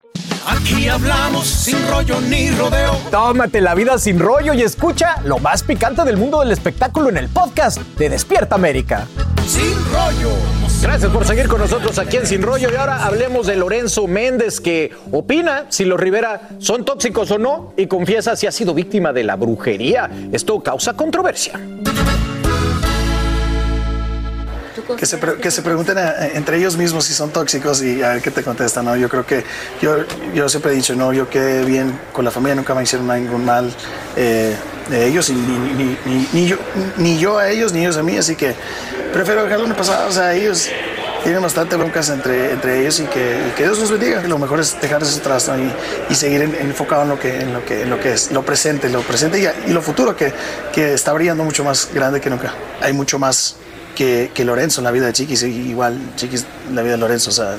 Aquí 0.46 0.88
hablamos 0.88 1.46
sin 1.46 1.76
rollo 1.88 2.20
ni 2.22 2.50
rodeo. 2.50 2.96
Tómate 3.10 3.60
la 3.60 3.74
vida 3.74 3.98
sin 3.98 4.18
rollo 4.18 4.54
y 4.54 4.62
escucha 4.62 5.20
lo 5.24 5.38
más 5.38 5.62
picante 5.62 6.02
del 6.04 6.16
mundo 6.16 6.40
del 6.40 6.50
espectáculo 6.50 7.08
en 7.10 7.18
el 7.18 7.28
podcast 7.28 7.78
de 7.98 8.08
Despierta 8.08 8.54
América. 8.54 9.06
Sin 9.46 9.74
rollo. 9.92 10.34
Gracias 10.82 11.12
por 11.12 11.26
seguir 11.26 11.46
con 11.46 11.60
nosotros 11.60 11.98
aquí 11.98 12.16
en 12.16 12.26
Sin 12.26 12.40
Rollo 12.40 12.70
y 12.72 12.74
ahora 12.74 13.04
hablemos 13.04 13.46
de 13.46 13.56
Lorenzo 13.56 14.06
Méndez 14.06 14.60
que 14.60 14.92
opina 15.12 15.66
si 15.68 15.84
los 15.84 16.00
Rivera 16.00 16.48
son 16.58 16.86
tóxicos 16.86 17.30
o 17.32 17.38
no 17.38 17.74
y 17.76 17.86
confiesa 17.86 18.34
si 18.34 18.46
ha 18.46 18.52
sido 18.52 18.72
víctima 18.72 19.12
de 19.12 19.24
la 19.24 19.36
brujería. 19.36 20.10
Esto 20.32 20.60
causa 20.60 20.94
controversia. 20.94 21.60
Que 24.96 25.06
se, 25.06 25.18
que 25.18 25.50
se 25.50 25.62
pregunten 25.62 25.98
eh, 25.98 26.32
entre 26.34 26.56
ellos 26.58 26.76
mismos 26.76 27.04
si 27.04 27.14
son 27.14 27.30
tóxicos 27.30 27.82
y 27.82 28.02
a 28.02 28.10
ver 28.10 28.22
qué 28.22 28.30
te 28.30 28.42
contestan. 28.42 28.84
¿no? 28.84 28.96
Yo 28.96 29.08
creo 29.08 29.24
que 29.26 29.44
yo, 29.80 29.96
yo 30.34 30.48
siempre 30.48 30.72
he 30.72 30.74
dicho, 30.74 30.94
no, 30.94 31.12
yo 31.12 31.28
quedé 31.28 31.64
bien 31.64 31.98
con 32.12 32.24
la 32.24 32.30
familia, 32.30 32.54
nunca 32.54 32.74
me 32.74 32.82
hicieron 32.82 33.06
ningún 33.08 33.44
mal 33.44 33.72
eh, 34.16 34.54
de 34.88 35.06
ellos 35.06 35.28
y 35.30 35.34
ni, 35.34 35.58
ni- 35.84 35.98
ni- 36.04 36.28
ni 36.32 36.46
yo, 36.48 36.56
ni 36.96 37.18
yo 37.18 37.38
a 37.38 37.48
ellos 37.50 37.72
ni 37.72 37.80
ellos 37.80 37.96
a 37.96 38.02
mí, 38.02 38.16
así 38.16 38.34
que 38.36 38.54
prefiero 39.12 39.44
dejarlo 39.44 39.64
en 39.66 39.70
el 39.72 39.76
pasado. 39.76 40.08
O 40.08 40.12
sea, 40.12 40.34
ellos 40.34 40.68
tienen 41.22 41.42
bastante 41.42 41.76
broncas 41.76 42.08
entre, 42.08 42.52
entre 42.52 42.80
ellos 42.80 42.98
y 43.00 43.04
que, 43.04 43.52
que 43.56 43.62
Dios 43.64 43.78
los 43.78 43.90
bendiga. 43.90 44.22
Lo 44.22 44.38
mejor 44.38 44.58
es 44.58 44.80
dejar 44.80 45.02
eso 45.02 45.18
atrás 45.20 45.48
¿no? 45.48 45.58
y, 45.58 45.70
y 46.08 46.14
seguir 46.14 46.40
en- 46.42 46.54
enfocado 46.54 47.02
en 47.02 47.08
lo, 47.10 47.18
que, 47.20 47.40
en, 47.40 47.52
lo 47.52 47.64
que, 47.64 47.82
en 47.82 47.90
lo 47.90 48.00
que 48.00 48.14
es, 48.14 48.32
lo 48.32 48.42
presente, 48.42 48.88
lo 48.88 49.02
presente 49.02 49.38
y, 49.38 49.70
y 49.70 49.72
lo 49.72 49.82
futuro 49.82 50.16
que, 50.16 50.32
que 50.72 50.94
está 50.94 51.12
brillando 51.12 51.44
mucho 51.44 51.62
más 51.62 51.88
grande 51.92 52.20
que 52.20 52.30
nunca. 52.30 52.54
Hay 52.80 52.92
mucho 52.94 53.18
más 53.18 53.56
que, 53.94 54.30
que 54.34 54.44
Lorenzo 54.44 54.80
en 54.80 54.84
la 54.84 54.90
vida 54.90 55.06
de 55.06 55.12
Chiquis, 55.12 55.42
igual 55.42 55.96
Chiquis 56.16 56.44
en 56.68 56.74
la 56.76 56.82
vida 56.82 56.92
de 56.92 56.98
Lorenzo, 56.98 57.30
o 57.30 57.32
sea, 57.32 57.56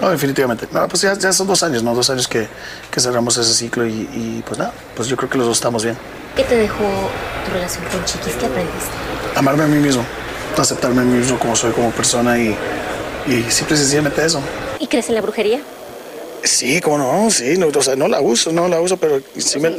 no, 0.00 0.10
definitivamente. 0.10 0.66
No, 0.72 0.88
pues 0.88 1.02
ya, 1.02 1.14
ya 1.18 1.32
son 1.32 1.46
dos 1.46 1.62
años, 1.62 1.82
¿no? 1.82 1.94
Dos 1.94 2.08
años 2.10 2.26
que, 2.28 2.46
que 2.90 3.00
cerramos 3.00 3.36
ese 3.36 3.52
ciclo 3.54 3.86
y, 3.86 3.92
y, 3.92 4.42
pues 4.46 4.58
nada, 4.58 4.72
pues 4.96 5.08
yo 5.08 5.16
creo 5.16 5.28
que 5.28 5.38
los 5.38 5.46
dos 5.46 5.56
estamos 5.58 5.84
bien. 5.84 5.96
¿Qué 6.36 6.44
te 6.44 6.56
dejó 6.56 6.84
tu 7.46 7.52
relación 7.52 7.84
con 7.84 8.04
Chiquis? 8.04 8.34
¿Qué 8.34 8.46
aprendiste? 8.46 8.88
Amarme 9.34 9.64
a 9.64 9.66
mí 9.66 9.78
mismo, 9.78 10.04
aceptarme 10.56 11.02
a 11.02 11.04
mí 11.04 11.18
mismo 11.18 11.38
como 11.38 11.54
soy 11.56 11.72
como 11.72 11.90
persona 11.90 12.38
y, 12.38 12.56
y 13.26 13.42
simple 13.50 13.76
y 13.76 13.78
sencillamente 13.78 14.24
eso. 14.24 14.40
¿Y 14.78 14.86
crees 14.86 15.08
en 15.08 15.14
la 15.16 15.20
brujería? 15.20 15.60
Sí, 16.42 16.80
cómo 16.80 16.96
no, 16.96 17.30
sí, 17.30 17.58
no, 17.58 17.66
o 17.68 17.82
sea, 17.82 17.96
no 17.96 18.08
la 18.08 18.22
uso, 18.22 18.50
no 18.50 18.66
la 18.68 18.80
uso, 18.80 18.96
pero 18.96 19.20
sí, 19.36 19.58
me- 19.60 19.76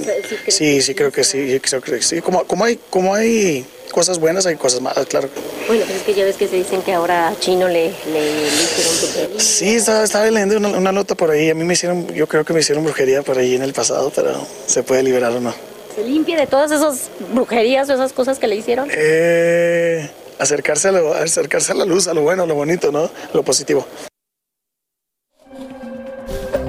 sí, 0.48 0.80
sí 0.84 0.94
creo 0.94 1.12
que 1.12 1.24
sí, 1.24 1.60
creo 1.60 1.82
que 1.82 2.02
sí. 2.04 2.22
Como, 2.22 2.44
como, 2.44 2.66
hay, 2.66 2.80
como 2.92 3.16
hay 3.16 3.66
cosas 3.92 4.20
buenas, 4.20 4.46
hay 4.46 4.56
cosas 4.56 4.82
malas, 4.82 5.06
claro. 5.06 5.30
Bueno, 5.68 5.84
pues 5.86 5.98
es 5.98 6.04
que 6.04 6.14
ya 6.14 6.24
ves 6.26 6.36
que 6.38 6.48
se 6.48 6.56
dicen 6.58 6.82
que 6.82 6.94
ahora 6.94 7.30
a 7.30 7.40
Chino 7.40 7.68
le, 7.68 7.94
le, 8.12 8.34
le 8.34 8.48
hicieron 8.48 8.94
brujería. 9.02 9.40
Sí, 9.40 9.76
estaba, 9.76 10.04
estaba 10.04 10.26
leyendo 10.26 10.58
una, 10.58 10.70
una 10.70 10.92
nota 10.92 11.16
por 11.16 11.32
ahí. 11.32 11.50
A 11.50 11.54
mí 11.56 11.64
me 11.64 11.74
hicieron, 11.74 12.08
yo 12.14 12.28
creo 12.28 12.44
que 12.46 12.54
me 12.54 12.60
hicieron 12.62 12.84
brujería 12.84 13.22
por 13.22 13.38
ahí 13.38 13.56
en 13.56 13.62
el 13.64 13.74
pasado, 13.74 14.12
pero 14.16 14.46
se 14.68 14.84
puede 14.84 15.04
liberar 15.04 15.32
o 15.34 15.40
no. 15.40 15.54
¿Se 15.96 16.04
limpia 16.04 16.38
de 16.38 16.48
todas 16.48 16.72
esas 16.72 17.10
brujerías 17.34 17.90
o 17.90 17.94
esas 17.94 18.14
cosas 18.14 18.40
que 18.40 18.48
le 18.48 18.56
hicieron? 18.56 18.90
Eh, 18.94 20.10
acercarse, 20.40 20.88
a 20.88 20.92
lo- 20.94 21.14
acercarse 21.14 21.74
a 21.74 21.76
la 21.76 21.86
luz, 21.86 22.08
a 22.08 22.14
lo 22.14 22.22
bueno, 22.22 22.44
a 22.44 22.46
lo 22.46 22.56
bonito, 22.56 22.92
¿no? 22.92 23.10
Lo 23.34 23.44
positivo. 23.44 23.86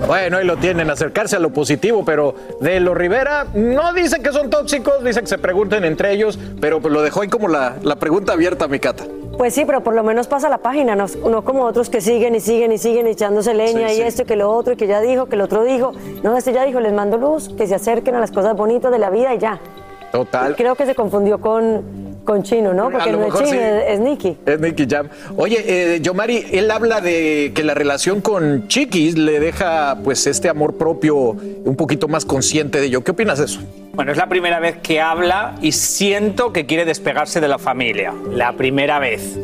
Bueno, 0.06 0.38
ahí 0.38 0.44
lo 0.46 0.56
tienen, 0.56 0.90
acercarse 0.90 1.36
a 1.36 1.38
lo 1.38 1.50
positivo, 1.50 2.04
pero 2.04 2.34
de 2.60 2.80
los 2.80 2.96
Rivera 2.96 3.46
no 3.54 3.92
dice 3.92 4.20
que 4.20 4.32
son 4.32 4.50
tóxicos, 4.50 5.02
dice 5.04 5.20
que 5.20 5.26
se 5.26 5.38
pregunten 5.38 5.84
entre 5.84 6.12
ellos, 6.12 6.38
pero 6.60 6.80
pues 6.80 6.92
lo 6.92 7.02
dejó 7.02 7.22
ahí 7.22 7.28
como 7.28 7.48
la, 7.48 7.76
la 7.82 7.96
pregunta 7.96 8.32
abierta, 8.32 8.68
mi 8.68 8.78
cata. 8.80 9.04
Pues 9.38 9.54
sí, 9.54 9.64
pero 9.64 9.82
por 9.82 9.94
lo 9.94 10.02
menos 10.02 10.26
pasa 10.26 10.48
la 10.50 10.58
página, 10.58 10.94
no, 10.94 11.06
no 11.28 11.42
como 11.44 11.64
otros 11.64 11.88
que 11.88 12.00
siguen 12.00 12.34
y 12.34 12.40
siguen 12.40 12.72
y 12.72 12.78
siguen 12.78 13.06
echándose 13.06 13.54
leña 13.54 13.88
Sí, 13.88 13.94
y 13.94 13.96
sí. 13.96 14.02
esto 14.02 14.22
y 14.22 14.24
que 14.26 14.36
lo 14.36 14.50
otro 14.50 14.74
y 14.74 14.76
que 14.76 14.86
ya 14.86 15.00
dijo, 15.00 15.26
que 15.26 15.36
el 15.36 15.40
otro 15.40 15.64
dijo. 15.64 15.92
No, 16.22 16.36
este 16.36 16.52
ya 16.52 16.64
dijo, 16.64 16.80
les 16.80 16.92
mando 16.92 17.16
luz, 17.16 17.48
que 17.56 17.66
se 17.66 17.74
acerquen 17.74 18.14
a 18.14 18.20
las 18.20 18.30
cosas 18.30 18.54
bonitas 18.56 18.92
de 18.92 18.98
la 18.98 19.08
vida 19.08 19.34
y 19.34 19.38
ya. 19.38 19.58
Total. 20.10 20.54
Creo 20.56 20.74
que 20.74 20.84
se 20.84 20.94
confundió 20.94 21.40
con, 21.40 21.82
con 22.24 22.42
Chino, 22.42 22.72
¿no? 22.72 22.90
Porque 22.90 23.12
lo 23.12 23.18
no 23.18 23.26
es 23.26 23.32
mejor 23.32 23.44
Chino, 23.44 23.58
sí. 23.58 23.64
es, 23.64 23.84
es 23.88 24.00
Nicky. 24.00 24.36
Es 24.46 24.60
Nicky 24.60 24.86
Jam. 24.88 25.08
Oye, 25.36 25.64
eh, 25.66 26.00
Yomari, 26.00 26.46
él 26.52 26.70
habla 26.70 27.00
de 27.00 27.52
que 27.54 27.64
la 27.64 27.74
relación 27.74 28.20
con 28.20 28.68
Chiquis 28.68 29.16
le 29.16 29.40
deja 29.40 29.98
pues 30.02 30.26
este 30.26 30.48
amor 30.48 30.76
propio 30.76 31.16
un 31.16 31.76
poquito 31.76 32.08
más 32.08 32.24
consciente 32.24 32.80
de 32.80 32.86
ello. 32.86 33.02
¿Qué 33.02 33.10
opinas 33.10 33.38
de 33.38 33.46
eso? 33.46 33.60
Bueno, 33.94 34.10
es 34.12 34.16
la 34.16 34.28
primera 34.28 34.58
vez 34.58 34.76
que 34.82 35.00
habla 35.00 35.56
y 35.60 35.72
siento 35.72 36.52
que 36.52 36.64
quiere 36.64 36.84
despegarse 36.84 37.40
de 37.40 37.48
la 37.48 37.58
familia. 37.58 38.14
La 38.30 38.52
primera 38.54 38.98
vez. 38.98 39.38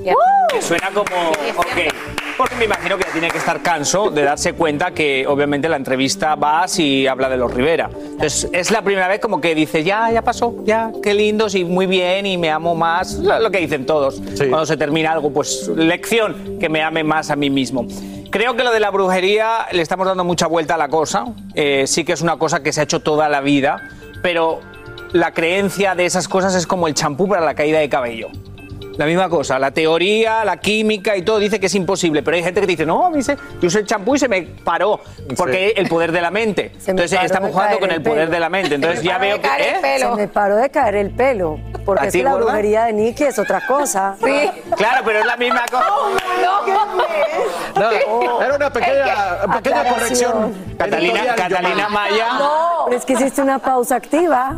Suena 0.61 0.89
como, 0.95 1.31
ok, 1.59 1.93
porque 2.39 2.55
me 2.55 2.67
imagino 2.67 2.97
que 2.97 3.05
ya 3.05 3.11
tiene 3.11 3.31
que 3.31 3.39
estar 3.39 3.61
canso 3.61 4.11
de 4.11 4.23
darse 4.23 4.53
cuenta 4.53 4.93
que 4.93 5.27
obviamente 5.27 5.69
la 5.69 5.77
entrevista 5.77 6.37
va 6.37 6.69
si 6.69 7.07
habla 7.09 7.29
de 7.29 7.37
los 7.37 7.53
Rivera. 7.53 7.91
Entonces, 7.93 8.49
es 8.53 8.71
la 8.71 8.83
primera 8.83 9.09
vez 9.09 9.19
como 9.19 9.41
que 9.41 9.57
dice, 9.57 9.83
ya, 9.83 10.11
ya 10.13 10.23
pasó, 10.23 10.55
ya, 10.65 10.93
qué 11.03 11.15
lindos 11.15 11.57
y 11.57 11.65
muy 11.65 11.87
bien 11.87 12.27
y 12.27 12.39
me 12.39 12.51
amo 12.51 12.77
más, 12.77 13.15
lo 13.15 13.41
lo 13.41 13.51
que 13.51 13.59
dicen 13.59 13.87
todos. 13.87 14.23
Cuando 14.39 14.67
se 14.67 14.77
termina 14.77 15.13
algo, 15.13 15.33
pues 15.33 15.69
lección, 15.75 16.59
que 16.61 16.69
me 16.69 16.83
ame 16.83 17.03
más 17.03 17.31
a 17.31 17.37
mí 17.37 17.51
mismo. 17.51 17.87
Creo 18.31 18.55
que 18.57 18.63
lo 18.63 18.71
de 18.73 18.81
la 18.81 18.91
brujería 18.91 19.67
le 19.73 19.83
estamos 19.83 20.07
dando 20.07 20.23
mucha 20.23 20.47
vuelta 20.47 20.75
a 20.75 20.79
la 20.79 20.89
cosa. 20.89 21.25
Eh, 21.55 21.87
sí 21.87 22.05
que 22.05 22.13
es 22.13 22.21
una 22.21 22.37
cosa 22.37 22.63
que 22.63 22.73
se 22.73 22.81
ha 22.81 22.85
hecho 22.85 23.01
toda 23.01 23.29
la 23.29 23.41
vida, 23.41 23.83
pero 24.23 24.61
la 25.13 25.33
creencia 25.33 25.97
de 25.97 26.07
esas 26.07 26.29
cosas 26.29 26.55
es 26.55 26.67
como 26.67 26.87
el 26.87 26.95
champú 26.95 27.27
para 27.27 27.45
la 27.45 27.55
caída 27.55 27.81
de 27.81 27.89
cabello. 27.89 28.29
La 28.99 29.07
misma 29.07 29.29
cosa, 29.29 29.59
la 29.61 29.71
teoría, 29.71 30.45
la 30.45 30.57
química 30.57 31.17
y 31.17 31.23
todo 31.23 31.39
dice 31.39 31.61
que 31.61 31.67
es 31.67 31.75
imposible, 31.77 32.23
pero 32.25 32.37
hay 32.37 32.43
gente 32.43 32.61
que 32.61 32.67
dice, 32.67 32.85
no, 32.85 33.11
dice, 33.15 33.37
yo 33.61 33.69
usé 33.69 33.79
el 33.79 33.87
champú 33.87 34.17
y 34.17 34.19
se 34.19 34.29
me 34.29 34.43
paró, 34.43 35.01
porque 35.37 35.73
el 35.77 35.89
poder 35.89 36.11
de 36.11 36.21
la 36.21 36.33
mente. 36.33 36.73
Se 36.81 36.91
Entonces 36.91 37.19
estamos 37.23 37.53
jugando 37.53 37.79
con 37.79 37.91
el 37.91 37.99
el 37.99 38.03
poder 38.03 38.29
de 38.31 38.41
la 38.41 38.49
mente. 38.49 38.75
Entonces 38.75 39.03
ya 39.03 39.19
veo 39.19 39.41
que... 39.41 39.49
¿eh? 39.49 39.99
Se 39.99 40.09
me 40.11 40.29
paró 40.29 40.57
de 40.57 40.69
caer 40.71 40.97
el 40.97 41.11
pelo. 41.11 41.59
Porque 41.85 42.05
¿A 42.05 42.09
es 42.09 42.13
que 42.13 42.23
la 42.23 42.33
gorda? 42.33 42.47
brujería 42.47 42.85
de 42.85 42.93
Nicky 42.93 43.25
es 43.25 43.39
otra 43.39 43.67
cosa. 43.67 44.17
Sí. 44.29 44.51
Claro, 44.77 45.03
pero 45.05 45.21
es 45.21 45.27
la 45.27 45.37
misma 45.37 45.65
cosa. 45.71 45.87
No, 47.79 48.43
era 48.43 48.57
una 48.57 48.73
pequeña, 48.73 49.53
pequeña 49.55 49.85
corrección. 49.89 50.55
Catalina, 50.77 51.35
Catalina. 51.37 51.89
Maya. 51.89 52.33
No, 52.39 52.83
pero 52.87 52.97
es 52.99 53.05
que 53.05 53.13
hiciste 53.13 53.41
una 53.43 53.59
pausa 53.59 53.97
activa. 53.97 54.57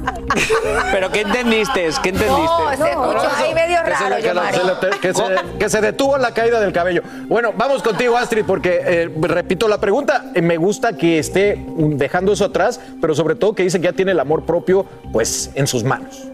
¿Pero 0.91 1.11
qué 1.11 1.21
entendiste? 1.21 1.91
¿Qué 2.03 2.09
entendiste? 2.09 2.33
No, 2.33 2.77
se 2.77 2.91
escuchó 2.91 3.31
ahí 3.37 3.55
medio 3.55 3.83
raro, 3.83 4.17
que 4.33 4.53
se 4.53 4.65
le- 4.65 4.99
que 5.01 5.15
se- 5.15 5.59
que 5.59 5.69
se 5.69 5.81
detuvo 5.81 6.19
la 6.19 6.33
caída 6.35 6.61
del 6.61 6.73
cabello. 6.73 7.03
Bueno, 7.29 7.53
vamos 7.57 7.83
contigo, 7.83 8.17
Astrid, 8.17 8.45
porque 8.47 8.81
eh, 8.85 9.11
repito 9.21 9.69
la 9.69 9.79
pregunta. 9.79 10.27
Eh, 10.35 10.43
Me 10.43 10.57
gusta 10.57 10.93
que 10.97 11.19
esté 11.19 11.65
dejando 11.77 12.33
eso 12.33 12.45
atrás, 12.47 12.81
pero 13.01 13.15
sobre 13.15 13.35
todo 13.35 13.55
que 13.55 13.63
dice 13.63 13.79
que 13.81 13.85
ya 13.87 13.93
tiene 13.93 14.13
el 14.13 14.21
amor 14.21 14.45
propio, 14.45 14.85
pues, 15.13 15.51
en 15.55 15.67
sus 15.67 15.85
manos. 15.85 16.25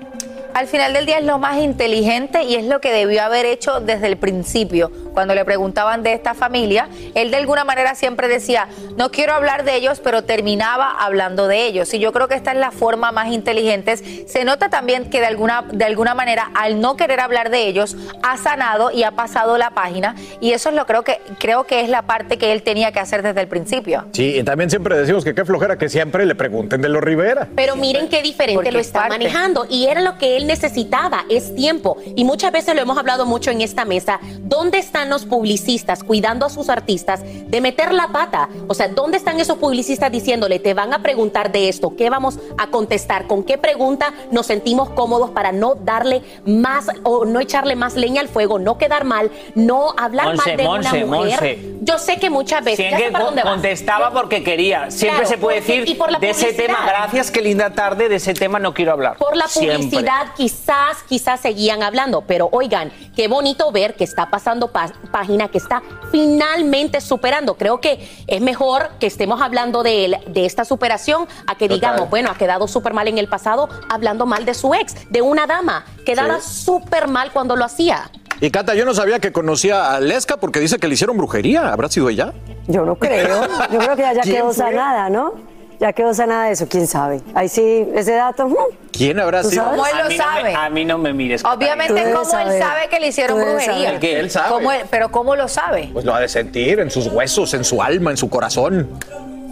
Al 0.54 0.66
final 0.68 0.94
del 0.94 1.04
día 1.04 1.18
es 1.18 1.24
lo 1.26 1.38
más 1.38 1.58
inteligente 1.58 2.42
y 2.44 2.54
es 2.54 2.64
lo 2.64 2.80
que 2.80 2.90
debió 2.90 3.22
haber 3.22 3.44
hecho 3.44 3.80
desde 3.80 4.06
el 4.06 4.16
principio. 4.16 4.90
Cuando 5.16 5.34
le 5.34 5.46
preguntaban 5.46 6.02
de 6.02 6.12
esta 6.12 6.34
familia, 6.34 6.90
él 7.14 7.30
de 7.30 7.38
alguna 7.38 7.64
manera 7.64 7.94
siempre 7.94 8.28
decía, 8.28 8.68
no 8.98 9.10
quiero 9.10 9.32
hablar 9.32 9.64
de 9.64 9.74
ellos, 9.74 9.98
pero 10.04 10.24
terminaba 10.24 10.90
hablando 10.90 11.48
de 11.48 11.64
ellos. 11.64 11.94
Y 11.94 11.98
yo 12.00 12.12
creo 12.12 12.28
que 12.28 12.34
esta 12.34 12.52
es 12.52 12.58
la 12.58 12.70
forma 12.70 13.12
más 13.12 13.32
inteligente. 13.32 13.96
Se 13.96 14.44
nota 14.44 14.68
también 14.68 15.08
que 15.08 15.20
de 15.20 15.26
alguna, 15.26 15.64
de 15.72 15.86
alguna 15.86 16.14
manera, 16.14 16.50
al 16.54 16.82
no 16.82 16.98
querer 16.98 17.20
hablar 17.20 17.48
de 17.48 17.66
ellos, 17.66 17.96
ha 18.22 18.36
sanado 18.36 18.90
y 18.90 19.04
ha 19.04 19.12
pasado 19.12 19.56
la 19.56 19.70
página. 19.70 20.14
Y 20.42 20.52
eso 20.52 20.68
es 20.68 20.74
lo 20.74 20.84
creo 20.84 21.02
que, 21.02 21.18
creo 21.38 21.64
que 21.64 21.80
es 21.80 21.88
la 21.88 22.02
parte 22.02 22.36
que 22.36 22.52
él 22.52 22.62
tenía 22.62 22.92
que 22.92 23.00
hacer 23.00 23.22
desde 23.22 23.40
el 23.40 23.48
principio. 23.48 24.04
Sí, 24.12 24.36
y 24.36 24.42
también 24.42 24.68
siempre 24.68 24.98
decimos 24.98 25.24
que 25.24 25.34
qué 25.34 25.46
flojera 25.46 25.78
que 25.78 25.88
siempre 25.88 26.26
le 26.26 26.34
pregunten 26.34 26.82
de 26.82 26.90
los 26.90 27.02
Rivera. 27.02 27.48
Pero 27.56 27.74
miren 27.74 28.10
qué 28.10 28.20
diferente 28.20 28.56
Porque 28.56 28.70
lo 28.70 28.80
es 28.80 28.88
está 28.88 28.98
parte. 29.08 29.14
manejando 29.16 29.66
y 29.70 29.86
era 29.86 30.02
lo 30.02 30.18
que 30.18 30.36
él 30.36 30.46
necesitaba, 30.46 31.24
es 31.30 31.54
tiempo. 31.54 31.96
Y 32.04 32.24
muchas 32.24 32.52
veces 32.52 32.74
lo 32.74 32.82
hemos 32.82 32.98
hablado 32.98 33.24
mucho 33.24 33.50
en 33.50 33.62
esta 33.62 33.86
mesa. 33.86 34.20
¿Dónde 34.40 34.76
están 34.76 35.05
los 35.10 35.24
publicistas 35.26 36.02
cuidando 36.04 36.46
a 36.46 36.50
sus 36.50 36.68
artistas 36.68 37.20
de 37.24 37.60
meter 37.60 37.92
la 37.92 38.08
pata? 38.08 38.48
O 38.68 38.74
sea, 38.74 38.88
¿dónde 38.88 39.16
están 39.16 39.40
esos 39.40 39.58
publicistas 39.58 40.10
diciéndole, 40.10 40.58
te 40.58 40.74
van 40.74 40.92
a 40.92 41.00
preguntar 41.02 41.52
de 41.52 41.68
esto, 41.68 41.94
qué 41.96 42.10
vamos 42.10 42.38
a 42.58 42.68
contestar, 42.68 43.26
con 43.26 43.42
qué 43.44 43.58
pregunta 43.58 44.12
nos 44.30 44.46
sentimos 44.46 44.90
cómodos 44.90 45.30
para 45.30 45.52
no 45.52 45.74
darle 45.74 46.22
más 46.44 46.86
o 47.02 47.24
no 47.24 47.40
echarle 47.40 47.76
más 47.76 47.94
leña 47.96 48.20
al 48.20 48.28
fuego, 48.28 48.58
no 48.58 48.78
quedar 48.78 49.04
mal, 49.04 49.30
no 49.54 49.94
hablar 49.96 50.26
Monse, 50.28 50.48
mal 50.50 50.56
de 50.56 50.64
Monse, 50.64 51.04
una 51.04 51.16
mujer? 51.16 51.30
Monse. 51.40 51.76
Yo 51.82 51.98
sé 51.98 52.16
que 52.18 52.30
muchas 52.30 52.64
veces... 52.64 52.90
Ya 52.90 52.98
sé 52.98 53.10
para 53.10 53.30
vas. 53.30 53.44
contestaba 53.44 54.12
porque 54.12 54.42
quería. 54.42 54.90
Siempre 54.90 55.20
Claro, 55.20 55.28
se 55.28 55.38
puede 55.38 55.58
porque- 55.60 55.72
decir 55.80 55.88
y 55.88 55.94
por 55.94 56.10
la 56.10 56.18
de 56.18 56.30
ese 56.30 56.52
tema, 56.52 56.78
gracias, 56.86 57.30
qué 57.30 57.40
linda 57.42 57.70
tarde, 57.70 58.08
de 58.08 58.16
ese 58.16 58.34
tema 58.34 58.58
no 58.58 58.74
quiero 58.74 58.92
hablar. 58.92 59.16
Por 59.18 59.36
la 59.36 59.46
Siempre. 59.46 59.76
publicidad 59.76 60.26
quizás, 60.36 61.02
quizás 61.08 61.40
seguían 61.40 61.82
hablando, 61.82 62.22
pero 62.22 62.48
oigan, 62.52 62.90
qué 63.14 63.28
bonito 63.28 63.70
ver 63.70 63.94
que 63.94 64.04
está 64.04 64.30
pasando 64.30 64.72
pa- 64.72 64.92
página, 65.12 65.48
que 65.48 65.58
está 65.58 65.82
finalmente 66.10 67.00
superando. 67.00 67.56
Creo 67.56 67.80
que 67.80 68.08
es 68.26 68.40
mejor 68.40 68.90
que 69.00 69.06
estemos 69.06 69.40
hablando 69.40 69.82
de 69.82 70.04
él, 70.04 70.16
de 70.28 70.46
esta 70.46 70.64
superación, 70.64 71.26
a 71.46 71.56
que 71.56 71.68
Total. 71.68 71.74
digamos, 71.80 72.10
bueno, 72.10 72.30
ha 72.30 72.36
quedado 72.36 72.66
súper 72.68 72.92
mal 72.94 73.08
en 73.08 73.18
el 73.18 73.28
pasado 73.28 73.68
hablando 73.88 74.26
mal 74.26 74.44
de 74.44 74.54
su 74.54 74.74
ex, 74.74 74.94
de 75.10 75.22
una 75.22 75.46
dama. 75.46 75.84
Quedaba 76.04 76.40
Sí. 76.40 76.64
súper 76.64 77.08
mal 77.08 77.32
cuando 77.32 77.56
lo 77.56 77.64
hacía. 77.64 78.10
Y 78.40 78.50
Cata, 78.50 78.74
yo 78.74 78.84
no 78.84 78.92
sabía 78.92 79.18
que 79.18 79.32
conocía 79.32 79.94
a 79.94 80.00
Lesca 80.00 80.36
porque 80.36 80.60
dice 80.60 80.78
que 80.78 80.88
le 80.88 80.94
hicieron 80.94 81.16
brujería. 81.16 81.72
¿Habrá 81.72 81.88
sido 81.88 82.10
ella? 82.10 82.32
Yo 82.66 82.84
no 82.84 82.96
creo. 82.96 83.42
Yo 83.72 83.78
creo 83.78 83.96
que 83.96 84.20
¿Quién 84.22 84.36
quedó 84.36 84.52
sanada, 84.52 85.08
¿no? 85.08 85.32
Ya 85.78 85.92
quedó 85.92 86.14
sanada 86.14 86.44
de 86.46 86.52
eso, 86.52 86.66
quién 86.68 86.86
sabe. 86.86 87.20
Ahí 87.34 87.48
sí, 87.48 87.86
ese 87.94 88.12
dato. 88.12 88.48
¿Quién 88.92 89.20
habrá 89.20 89.42
¿Tú 89.42 89.50
sido? 89.50 89.64
Como 89.64 89.86
él 89.86 89.92
A 89.94 90.02
lo 90.04 90.08
mí 90.08 90.16
no 90.16 90.24
me- 90.24 90.34
sabe. 90.36 90.54
a 90.54 90.70
mí 90.70 90.84
no 90.84 90.98
me 90.98 91.12
mires. 91.12 91.44
Obviamente, 91.44 92.02
¿cómo 92.12 92.38
él 92.38 92.58
sabe 92.58 92.88
que 92.88 92.98
le 93.00 93.08
hicieron 93.08 93.38
brujería? 93.38 93.98
Que 94.00 94.18
él 94.20 94.30
sabe. 94.30 94.48
¿Cómo 94.48 94.72
él- 94.72 94.84
pero 94.90 95.10
¿cómo 95.10 95.36
lo 95.36 95.48
sabe? 95.48 95.90
Pues 95.92 96.04
lo 96.04 96.14
ha 96.14 96.20
de 96.20 96.28
sentir 96.28 96.80
en 96.80 96.90
sus 96.90 97.08
huesos, 97.08 97.52
en 97.54 97.64
su 97.64 97.82
alma, 97.82 98.10
en 98.10 98.16
su 98.16 98.30
corazón. 98.30 98.88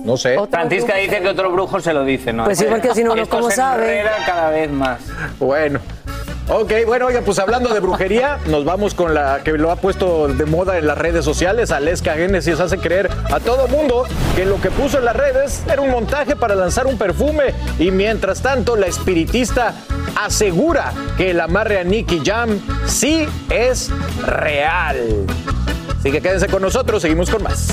No 0.05 0.17
sé. 0.17 0.37
Francisca 0.51 0.97
dice 0.97 1.21
que 1.21 1.29
otro 1.29 1.51
brujo 1.51 1.81
se 1.81 1.93
lo 1.95 2.05
dice, 2.05 2.33
¿no? 2.33 2.45
Pues 2.45 2.59
sí, 2.59 2.67
porque 2.69 2.95
si 2.95 3.03
no, 3.03 3.15
no, 3.15 3.23
Esto 3.23 3.37
¿cómo 3.37 3.51
se 3.51 3.57
sabe? 3.57 4.01
enreda 4.01 4.17
cada 4.27 4.51
vez 4.51 4.71
más. 4.71 5.01
Bueno. 5.39 5.81
Ok, 6.47 6.73
bueno, 6.87 7.07
oiga, 7.07 7.23
pues 7.23 7.39
hablando 7.39 7.73
de 7.73 7.81
brujería, 7.81 8.39
nos 8.49 8.67
vamos 8.67 8.93
con 8.93 9.15
la 9.15 9.43
que 9.43 9.53
lo 9.53 9.71
ha 9.71 9.77
puesto 9.77 10.29
de 10.29 10.45
moda 10.45 10.77
en 10.77 10.87
las 10.87 10.99
redes 10.99 11.25
sociales. 11.25 11.71
Aleska 11.71 12.15
Génesis 12.15 12.61
hace 12.61 12.77
creer 12.77 13.11
a 13.33 13.41
todo 13.41 13.67
mundo 13.67 14.05
que 14.37 14.45
lo 14.45 14.61
que 14.61 14.71
puso 14.71 14.99
en 14.99 15.07
las 15.07 15.17
redes 15.17 15.63
era 15.73 15.81
un 15.81 15.91
montaje 15.91 16.37
para 16.37 16.55
lanzar 16.55 16.87
un 16.87 16.99
perfume. 16.99 17.55
Y 17.79 17.91
mientras 17.91 18.43
tanto, 18.43 18.77
la 18.77 18.87
espiritista 18.87 19.75
asegura 20.23 20.93
que 21.17 21.31
el 21.31 21.41
amarre 21.41 21.79
a 21.79 21.85
Nicky 21.85 22.21
Jam 22.23 22.61
sí 22.87 23.27
es 23.49 23.91
real. 24.27 25.25
Así 25.99 26.13
que 26.13 26.21
quédense 26.21 26.49
con 26.49 26.61
nosotros, 26.61 27.01
seguimos 27.01 27.31
con 27.31 27.43
más. 27.43 27.69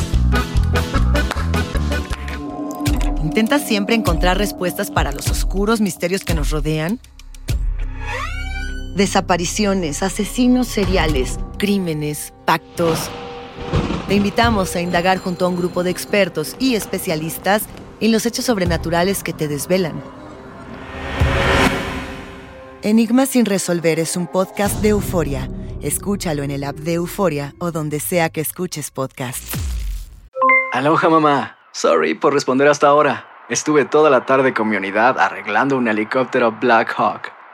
¿Intentas 3.21 3.63
siempre 3.67 3.95
encontrar 3.95 4.37
respuestas 4.37 4.91
para 4.91 5.11
los 5.11 5.29
oscuros 5.29 5.81
misterios 5.81 6.23
que 6.23 6.33
nos 6.33 6.51
rodean? 6.51 6.99
Desapariciones, 8.95 10.03
asesinos 10.03 10.67
seriales, 10.67 11.39
crímenes, 11.57 12.33
pactos. 12.45 13.09
Te 14.09 14.15
invitamos 14.15 14.75
a 14.75 14.81
indagar 14.81 15.17
junto 15.17 15.45
a 15.45 15.47
un 15.47 15.55
grupo 15.55 15.83
de 15.83 15.91
expertos 15.91 16.57
y 16.59 16.75
especialistas 16.75 17.63
en 18.01 18.11
los 18.11 18.25
hechos 18.25 18.43
sobrenaturales 18.43 19.23
que 19.23 19.31
te 19.31 19.47
desvelan. 19.47 19.93
Enigma 22.81 23.25
sin 23.27 23.45
resolver 23.45 23.97
es 23.97 24.17
un 24.17 24.27
podcast 24.27 24.81
de 24.81 24.89
euforia. 24.89 25.49
Escúchalo 25.81 26.43
en 26.43 26.51
el 26.51 26.65
app 26.65 26.75
de 26.75 26.93
Euforia 26.93 27.55
o 27.59 27.71
donde 27.71 27.99
sea 28.01 28.29
que 28.29 28.41
escuches 28.41 28.91
podcast. 28.91 29.41
Aloha 30.73 31.09
mamá. 31.09 31.57
Sorry 31.71 32.13
por 32.13 32.33
responder 32.33 32.67
hasta 32.67 32.87
ahora. 32.87 33.25
Estuve 33.49 33.85
toda 33.85 34.09
la 34.09 34.25
tarde 34.25 34.53
con 34.53 34.67
mi 34.67 34.75
unidad 34.75 35.17
arreglando 35.17 35.77
un 35.77 35.87
helicóptero 35.87 36.51
Black 36.59 36.93
Hawk. 36.97 37.40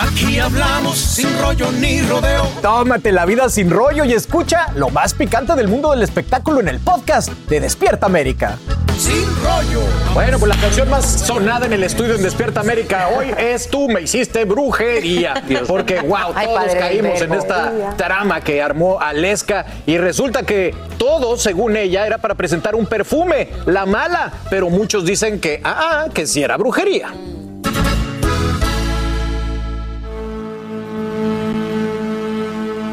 Aquí 0.00 0.38
hablamos 0.38 0.96
sin 0.96 1.28
rollo 1.40 1.72
ni 1.72 2.00
rodeo. 2.02 2.44
Tómate 2.62 3.10
la 3.10 3.26
vida 3.26 3.48
sin 3.48 3.68
rollo 3.68 4.04
y 4.04 4.12
escucha 4.12 4.68
lo 4.76 4.90
más 4.90 5.12
picante 5.12 5.56
del 5.56 5.66
mundo 5.66 5.90
del 5.90 6.02
espectáculo 6.02 6.60
en 6.60 6.68
el 6.68 6.78
podcast 6.78 7.30
de 7.48 7.58
Despierta 7.58 8.06
América. 8.06 8.58
sin 8.96 9.26
rollo. 9.42 9.80
Bueno, 10.14 10.38
pues 10.38 10.54
la 10.54 10.60
canción 10.60 10.88
más 10.88 11.04
sonada 11.04 11.66
en 11.66 11.72
el 11.72 11.82
estudio 11.82 12.14
en 12.14 12.22
Despierta 12.22 12.60
América 12.60 13.08
hoy 13.16 13.34
es 13.36 13.68
Tú 13.68 13.88
me 13.88 14.02
hiciste 14.02 14.44
brujería. 14.44 15.42
Porque, 15.66 16.00
wow, 16.00 16.32
Ay, 16.32 16.46
todos 16.46 16.58
padre 16.60 16.78
caímos 16.78 17.20
en 17.20 17.34
esta 17.34 17.96
trama 17.96 18.40
que 18.40 18.62
armó 18.62 19.00
Aleska 19.00 19.66
y 19.84 19.98
resulta 19.98 20.44
que 20.44 20.76
todo, 20.96 21.36
según 21.36 21.76
ella, 21.76 22.06
era 22.06 22.18
para 22.18 22.36
presentar 22.36 22.76
un 22.76 22.86
perfume, 22.86 23.48
la 23.66 23.84
mala, 23.84 24.32
pero 24.48 24.70
muchos 24.70 25.04
dicen 25.04 25.40
que, 25.40 25.60
ah, 25.64 26.04
ah, 26.06 26.10
que 26.14 26.24
sí 26.24 26.40
era 26.40 26.56
brujería. 26.56 27.12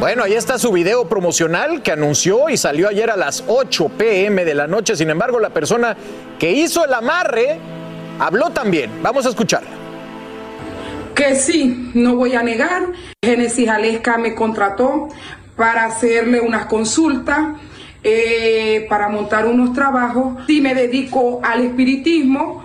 Bueno, 0.05 0.21
ahí 0.21 0.35
está 0.35 0.59
su 0.59 0.71
video 0.71 1.09
promocional 1.09 1.81
que 1.81 1.91
anunció 1.91 2.47
y 2.51 2.57
salió 2.57 2.89
ayer 2.89 3.09
a 3.09 3.17
las 3.17 3.43
8 3.47 3.89
pm 3.97 4.45
de 4.45 4.53
la 4.53 4.67
noche. 4.67 4.95
Sin 4.95 5.09
embargo, 5.09 5.39
la 5.39 5.49
persona 5.49 5.97
que 6.37 6.51
hizo 6.51 6.85
el 6.85 6.93
amarre 6.93 7.57
habló 8.19 8.51
también. 8.51 8.91
Vamos 9.01 9.25
a 9.25 9.29
escucharla. 9.29 9.71
Que 11.15 11.33
sí, 11.33 11.89
no 11.95 12.17
voy 12.17 12.35
a 12.35 12.43
negar, 12.43 12.83
Génesis 13.19 13.67
Alesca 13.67 14.19
me 14.19 14.35
contrató 14.35 15.07
para 15.55 15.85
hacerle 15.85 16.39
unas 16.39 16.67
consultas, 16.67 17.55
eh, 18.03 18.85
para 18.87 19.09
montar 19.09 19.47
unos 19.47 19.73
trabajos. 19.73 20.45
Sí 20.45 20.61
me 20.61 20.75
dedico 20.75 21.41
al 21.43 21.61
espiritismo, 21.61 22.63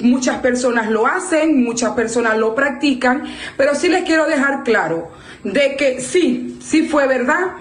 muchas 0.00 0.38
personas 0.38 0.90
lo 0.90 1.06
hacen, 1.06 1.62
muchas 1.62 1.92
personas 1.92 2.36
lo 2.38 2.56
practican, 2.56 3.22
pero 3.56 3.76
sí 3.76 3.88
les 3.88 4.02
quiero 4.02 4.26
dejar 4.26 4.64
claro 4.64 5.21
de 5.44 5.76
que 5.76 6.00
sí, 6.00 6.58
sí 6.62 6.88
fue 6.88 7.06
verdad, 7.06 7.52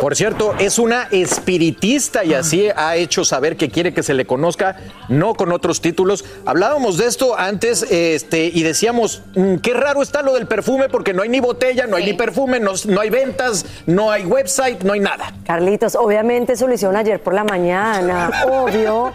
Por 0.00 0.16
cierto, 0.16 0.54
es 0.58 0.80
una 0.80 1.06
espiritista 1.12 2.24
y 2.24 2.34
así 2.34 2.68
ha 2.74 2.96
hecho 2.96 3.24
saber 3.24 3.56
que 3.56 3.68
quiere 3.70 3.94
que 3.94 4.02
se 4.02 4.14
le 4.14 4.26
conozca, 4.26 4.76
no 5.08 5.34
con 5.34 5.52
otros 5.52 5.80
títulos. 5.80 6.24
Hablábamos 6.44 6.98
de 6.98 7.06
esto 7.06 7.38
antes 7.38 7.86
este, 7.88 8.46
y 8.46 8.64
decíamos, 8.64 9.22
"Mm, 9.36 9.56
qué 9.58 9.74
raro 9.74 10.02
está 10.02 10.22
lo 10.22 10.34
del 10.34 10.48
perfume 10.48 10.88
porque 10.88 11.14
no 11.14 11.22
hay 11.22 11.28
ni 11.28 11.38
botella, 11.38 11.86
no 11.86 11.96
hay 11.96 12.06
ni 12.06 12.12
perfume, 12.14 12.58
no, 12.58 12.72
no 12.86 13.00
hay 13.00 13.10
ventas, 13.10 13.64
no 13.86 14.10
hay 14.10 14.24
website, 14.24 14.82
no 14.82 14.94
hay 14.94 15.00
nada. 15.00 15.32
Carlitos, 15.46 15.94
obviamente 15.94 16.54
eso 16.54 16.66
lo 16.66 16.74
hicieron 16.74 16.96
ayer 16.96 17.22
por 17.22 17.34
la 17.34 17.44
mañana, 17.44 18.28
obvio. 18.50 19.12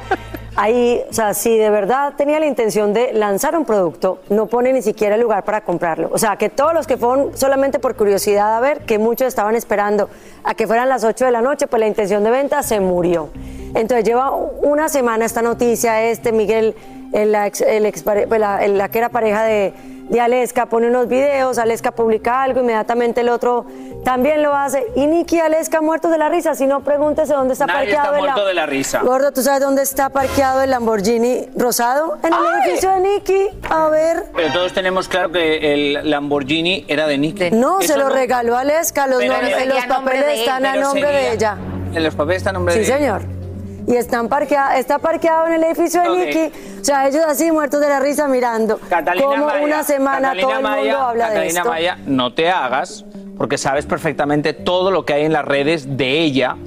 Ahí, 0.59 1.03
o 1.07 1.13
sea, 1.13 1.35
si 1.35 1.55
de 1.55 1.69
verdad 1.69 2.13
tenía 2.17 2.39
la 2.39 2.47
intención 2.47 2.91
de 2.91 3.13
lanzar 3.13 3.55
un 3.55 3.63
producto, 3.63 4.21
no 4.29 4.47
pone 4.47 4.73
ni 4.73 4.81
siquiera 4.81 5.13
el 5.13 5.21
lugar 5.21 5.43
para 5.43 5.61
comprarlo. 5.61 6.09
O 6.11 6.17
sea, 6.17 6.35
que 6.35 6.49
todos 6.49 6.73
los 6.73 6.87
que 6.87 6.97
fueron 6.97 7.37
solamente 7.37 7.77
por 7.77 7.95
curiosidad 7.95 8.57
a 8.57 8.59
ver, 8.59 8.79
que 8.79 8.97
muchos 8.97 9.27
estaban 9.27 9.55
esperando 9.55 10.09
a 10.43 10.55
que 10.55 10.65
fueran 10.65 10.89
las 10.89 11.03
8 11.03 11.25
de 11.25 11.31
la 11.31 11.41
noche, 11.41 11.67
pues 11.67 11.79
la 11.79 11.85
intención 11.85 12.23
de 12.23 12.31
venta 12.31 12.63
se 12.63 12.79
murió. 12.79 13.29
Entonces 13.75 14.03
lleva 14.03 14.31
una 14.31 14.89
semana 14.89 15.25
esta 15.25 15.43
noticia, 15.43 16.01
este 16.05 16.31
Miguel, 16.31 16.73
el 17.13 17.35
ex- 17.35 17.61
el 17.61 17.83
pues, 18.27 18.39
la 18.41 18.89
que 18.89 18.97
era 18.97 19.09
pareja 19.09 19.43
de, 19.43 19.73
de 20.09 20.21
Aleska, 20.21 20.67
pone 20.67 20.87
unos 20.87 21.07
videos, 21.07 21.57
Aleska 21.57 21.91
publica 21.91 22.41
algo, 22.43 22.61
inmediatamente 22.61 23.21
el 23.21 23.29
otro 23.29 23.65
también 24.05 24.41
lo 24.41 24.53
hace. 24.55 24.85
Y 24.95 25.05
Nicky 25.07 25.39
Aleska 25.39 25.81
muertos 25.81 26.11
de 26.11 26.17
la 26.17 26.29
risa, 26.29 26.55
si 26.55 26.65
no 26.65 26.81
pregúntese 26.81 27.33
dónde 27.33 27.53
está 27.53 27.65
Nadie 27.65 27.79
parqueado 27.93 28.05
está 28.07 28.17
el 28.17 28.23
muerto 28.23 28.45
de 28.45 28.53
la 28.53 28.65
risa. 28.65 29.01
Gordo, 29.01 29.31
¿tú 29.33 29.41
sabes 29.41 29.59
dónde 29.61 29.81
está 29.81 30.09
parqueado 30.09 30.61
el 30.61 30.69
Lamborghini 30.71 31.47
rosado? 31.57 32.17
En 32.23 32.33
el 32.33 32.39
edificio 32.63 32.91
de 32.91 32.99
Nicky. 33.01 33.47
A 33.69 33.89
ver. 33.89 34.23
Pero 34.35 34.53
todos 34.53 34.73
tenemos 34.73 35.07
claro 35.07 35.31
que 35.31 35.73
el 35.73 36.09
Lamborghini 36.09 36.85
era 36.87 37.05
de 37.07 37.17
Nicky. 37.17 37.51
No, 37.51 37.79
Eso 37.79 37.93
se 37.93 37.99
lo 37.99 38.09
regaló 38.09 38.57
Aleska. 38.57 39.07
Los, 39.07 39.21
en 39.21 39.29
los 39.69 39.85
papeles 39.85 40.39
están 40.39 40.65
a 40.65 40.75
nombre 40.75 41.01
sería- 41.03 41.19
de 41.19 41.33
ella. 41.33 41.57
En 41.93 42.03
los 42.03 42.15
papeles 42.15 42.37
está 42.37 42.49
a 42.51 42.53
nombre 42.53 42.73
Sí, 42.73 42.79
de 42.81 42.85
señor. 42.85 43.21
Y 43.87 43.95
están 43.95 44.27
parquea- 44.27 44.77
está 44.77 44.99
parqueado 44.99 45.47
en 45.47 45.53
el 45.53 45.63
edificio 45.63 46.01
de. 46.01 46.09
Nicky. 46.25 46.51
O 46.81 46.83
sea, 46.83 47.07
ellos 47.07 47.23
así 47.27 47.51
muertos 47.51 47.79
de 47.79 47.87
la 47.87 47.99
risa 47.99 48.27
mirando. 48.27 48.77
Catalina 48.89 49.25
Como 49.25 49.45
Maya, 49.45 49.63
una 49.65 49.83
semana 49.83 50.21
Catalina 50.33 50.41
todo 50.47 50.51
el 50.59 50.63
mundo 50.83 50.97
habla 50.99 51.23
de 51.29 51.33
Catalina 51.33 51.59
esto. 51.61 51.69
Maya, 51.69 51.97
no 52.05 52.33
te 52.33 52.49
hagas, 52.49 53.05
porque 53.37 53.57
sabes 53.57 53.85
perfectamente 53.85 54.53
todo 54.53 54.91
lo 54.91 55.05
que 55.05 55.13
hay 55.13 55.23
en 55.25 55.31
las 55.33 55.45
redes 55.45 55.97
de 55.97 56.19
ella, 56.19 56.57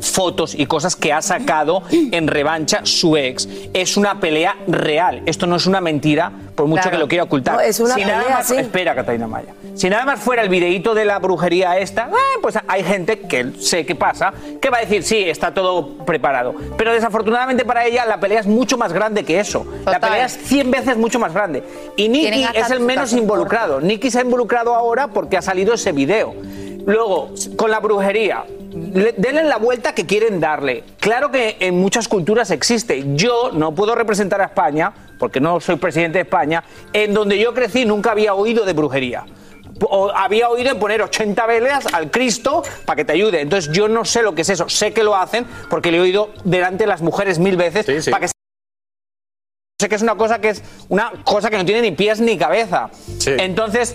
fotos 0.00 0.54
y 0.54 0.66
cosas 0.66 0.96
que 0.96 1.12
ha 1.12 1.22
sacado 1.22 1.82
en 1.90 2.26
revancha 2.28 2.80
su 2.84 3.16
ex. 3.16 3.48
Es 3.72 3.96
una 3.96 4.20
pelea 4.20 4.56
real. 4.66 5.22
Esto 5.26 5.46
no 5.46 5.56
es 5.56 5.66
una 5.66 5.80
mentira, 5.80 6.30
por 6.54 6.66
mucho 6.66 6.82
Claro. 6.82 6.96
que 6.96 7.00
lo 7.02 7.08
quiera 7.08 7.24
ocultar. 7.24 7.54
No, 7.54 7.60
es 7.60 7.78
una 7.80 7.94
Si 7.94 8.00
nada 8.04 8.20
pelea, 8.22 8.36
más- 8.38 8.46
sí. 8.46 8.56
Espera, 8.56 8.94
Catalina 8.94 9.26
Maya. 9.26 9.54
Si 9.74 9.88
nada 9.88 10.04
más 10.04 10.20
fuera 10.20 10.42
el 10.42 10.48
videíto 10.48 10.94
de 10.94 11.04
la 11.04 11.18
brujería 11.18 11.78
esta, 11.78 12.08
eh, 12.08 12.38
pues 12.42 12.56
hay 12.66 12.82
gente 12.82 13.20
que 13.20 13.52
sé 13.60 13.86
qué 13.86 13.94
pasa, 13.94 14.32
que 14.60 14.70
va 14.70 14.78
a 14.78 14.80
decir, 14.80 15.02
sí, 15.04 15.16
está 15.18 15.54
todo 15.54 15.98
preparado. 16.04 16.54
Pero 16.76 16.92
desafortunadamente 16.92 17.64
para 17.64 17.86
ella 17.86 18.04
la 18.06 18.18
pelea 18.18 18.40
es 18.40 18.46
mucho 18.46 18.76
más 18.76 18.92
grande 18.92 19.24
que 19.24 19.38
eso. 19.38 19.66
La 19.86 20.00
pelea 20.00 20.26
es 20.26 20.36
100 20.36 20.70
veces 20.70 20.96
mucho 20.96 21.18
más 21.18 21.32
grande. 21.32 21.62
Y 21.96 22.08
Nicky 22.08 22.44
es 22.54 22.70
el 22.70 22.80
menos 22.80 23.12
involucrado. 23.12 23.80
Nicky 23.80 24.10
se 24.10 24.18
ha 24.18 24.22
involucrado 24.22 24.74
ahora 24.74 25.08
porque 25.08 25.36
ha 25.36 25.42
salido 25.42 25.74
ese 25.74 25.92
video. 25.92 26.34
Luego, 26.86 27.30
con 27.56 27.70
la 27.70 27.80
brujería. 27.80 28.44
Le- 28.94 29.12
Denle 29.16 29.44
la 29.44 29.56
vuelta 29.58 29.94
que 29.94 30.06
quieren 30.06 30.40
darle. 30.40 30.84
Claro 31.00 31.30
que 31.30 31.56
en 31.60 31.78
muchas 31.78 32.08
culturas 32.08 32.50
existe. 32.50 33.04
Yo 33.14 33.50
no 33.52 33.74
puedo 33.74 33.94
representar 33.94 34.40
a 34.40 34.44
España, 34.46 34.92
porque 35.18 35.40
no 35.40 35.60
soy 35.60 35.76
presidente 35.76 36.18
de 36.18 36.22
España, 36.22 36.62
en 36.92 37.12
donde 37.14 37.38
yo 37.38 37.52
crecí 37.54 37.84
nunca 37.84 38.12
había 38.12 38.34
oído 38.34 38.64
de 38.64 38.72
brujería. 38.72 39.24
O 39.90 40.10
había 40.10 40.48
oído 40.48 40.70
en 40.72 40.78
poner 40.78 41.02
80 41.02 41.46
velas 41.46 41.86
al 41.92 42.10
Cristo 42.10 42.62
para 42.84 42.96
que 42.96 43.04
te 43.04 43.12
ayude. 43.12 43.40
Entonces 43.40 43.72
yo 43.72 43.86
no 43.88 44.04
sé 44.04 44.22
lo 44.22 44.34
que 44.34 44.42
es 44.42 44.48
eso. 44.50 44.68
Sé 44.68 44.92
que 44.92 45.04
lo 45.04 45.14
hacen 45.14 45.46
porque 45.70 45.92
le 45.92 45.98
he 45.98 46.00
oído 46.00 46.30
delante 46.44 46.84
de 46.84 46.88
las 46.88 47.00
mujeres 47.00 47.38
mil 47.38 47.56
veces 47.56 47.86
para 48.10 48.20
que 48.26 48.28
sé 49.80 49.88
que 49.88 49.94
es 49.94 50.02
una 50.02 50.16
cosa 50.16 50.40
que 50.40 50.48
es 50.48 50.62
una 50.88 51.12
cosa 51.24 51.48
que 51.50 51.56
no 51.58 51.64
tiene 51.64 51.82
ni 51.82 51.92
pies 51.92 52.20
ni 52.20 52.36
cabeza. 52.36 52.90
Entonces, 53.38 53.94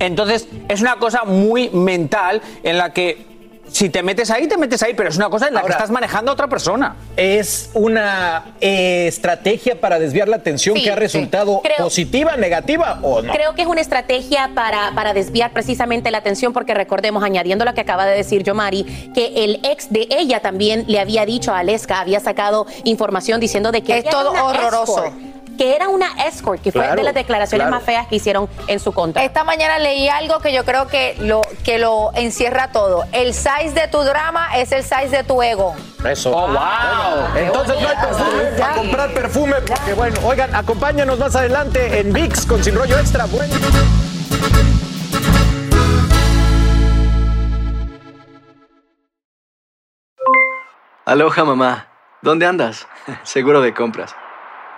entonces 0.00 0.48
es 0.68 0.80
una 0.80 0.96
cosa 0.96 1.22
muy 1.24 1.70
mental 1.70 2.42
en 2.64 2.76
la 2.76 2.92
que 2.92 3.35
si 3.70 3.90
te 3.90 4.02
metes 4.02 4.30
ahí, 4.30 4.46
te 4.46 4.56
metes 4.56 4.82
ahí, 4.82 4.94
pero 4.94 5.08
es 5.08 5.16
una 5.16 5.28
cosa 5.28 5.48
en 5.48 5.54
la 5.54 5.60
Ahora- 5.60 5.74
que 5.74 5.78
estás 5.78 5.90
manejando 5.90 6.30
a 6.30 6.34
otra 6.34 6.48
persona. 6.48 6.96
Es 7.16 7.70
una 7.74 8.54
eh, 8.60 9.06
estrategia 9.06 9.80
para 9.80 9.98
desviar 9.98 10.28
la 10.28 10.36
atención 10.36 10.76
Sí, 10.76 10.82
que 10.84 10.90
ha 10.90 10.94
sí. 10.94 11.00
resultado 11.00 11.60
Creo- 11.62 11.76
positiva, 11.78 12.36
negativa 12.36 12.98
o 13.02 13.22
no. 13.22 13.32
Creo 13.32 13.54
que 13.54 13.62
es 13.62 13.68
una 13.68 13.80
estrategia 13.80 14.50
para, 14.54 14.92
para 14.94 15.12
desviar 15.14 15.52
precisamente 15.52 16.10
la 16.10 16.18
atención, 16.18 16.52
porque 16.52 16.74
recordemos, 16.74 17.22
añadiendo 17.24 17.64
lo 17.64 17.74
que 17.74 17.80
acaba 17.82 18.06
de 18.06 18.16
decir 18.16 18.42
Yomari, 18.42 18.84
que 19.14 19.44
el 19.44 19.60
ex 19.64 19.90
de 19.92 20.06
ella 20.10 20.40
también 20.40 20.84
le 20.88 21.00
había 21.00 21.26
dicho 21.26 21.52
a 21.52 21.58
Aleska, 21.60 22.00
había 22.00 22.20
sacado 22.20 22.66
información 22.84 23.40
diciendo 23.40 23.72
de 23.72 23.82
que 23.82 23.98
Es 23.98 24.04
todo 24.04 24.32
horroroso. 24.32 25.04
escort, 25.04 25.14
que 25.56 25.74
era 25.74 25.88
una 25.88 26.08
escort, 26.26 26.60
que 26.62 26.72
fue 26.72 26.82
Claro, 26.82 26.96
de 26.96 27.02
las 27.02 27.14
declaraciones 27.14 27.66
claro. 27.66 27.76
más 27.76 27.84
feas 27.84 28.06
que 28.06 28.16
hicieron 28.16 28.48
en 28.66 28.80
su 28.80 28.92
contra. 28.92 29.24
Esta 29.24 29.44
mañana 29.44 29.78
leí 29.78 30.08
algo 30.08 30.40
que 30.40 30.52
yo 30.52 30.64
creo 30.64 30.86
que 30.86 31.16
lo, 31.20 31.42
que 31.64 31.78
lo 31.78 32.10
encierra 32.14 32.70
todo. 32.72 33.04
El 33.12 33.34
size 33.34 33.72
de 33.74 33.88
tu 33.88 34.00
drama 34.02 34.56
es 34.56 34.72
el 34.72 34.82
size 34.82 35.08
de 35.08 35.24
tu 35.24 35.42
ego. 35.42 35.74
Eso. 36.04 36.30
Oh, 36.36 36.48
wow. 36.48 37.36
Entonces 37.36 37.76
no 37.80 37.88
hay 37.88 37.96
perfume 37.96 38.42
para 38.58 38.74
comprar 38.74 39.14
perfume. 39.14 39.54
Porque 39.66 39.94
bueno, 39.94 40.20
oigan, 40.24 40.54
acompáñanos 40.54 41.18
más 41.18 41.34
adelante 41.34 42.00
en 42.00 42.12
VIX 42.12 42.46
con 42.46 42.62
Sin 42.62 42.74
Rollo 42.74 42.98
Extra. 42.98 43.26
Bueno. 43.26 43.54
Aloha 51.04 51.44
mamá, 51.44 51.86
¿dónde 52.20 52.46
andas? 52.46 52.88
Seguro 53.22 53.60
de 53.60 53.72
compras. 53.72 54.14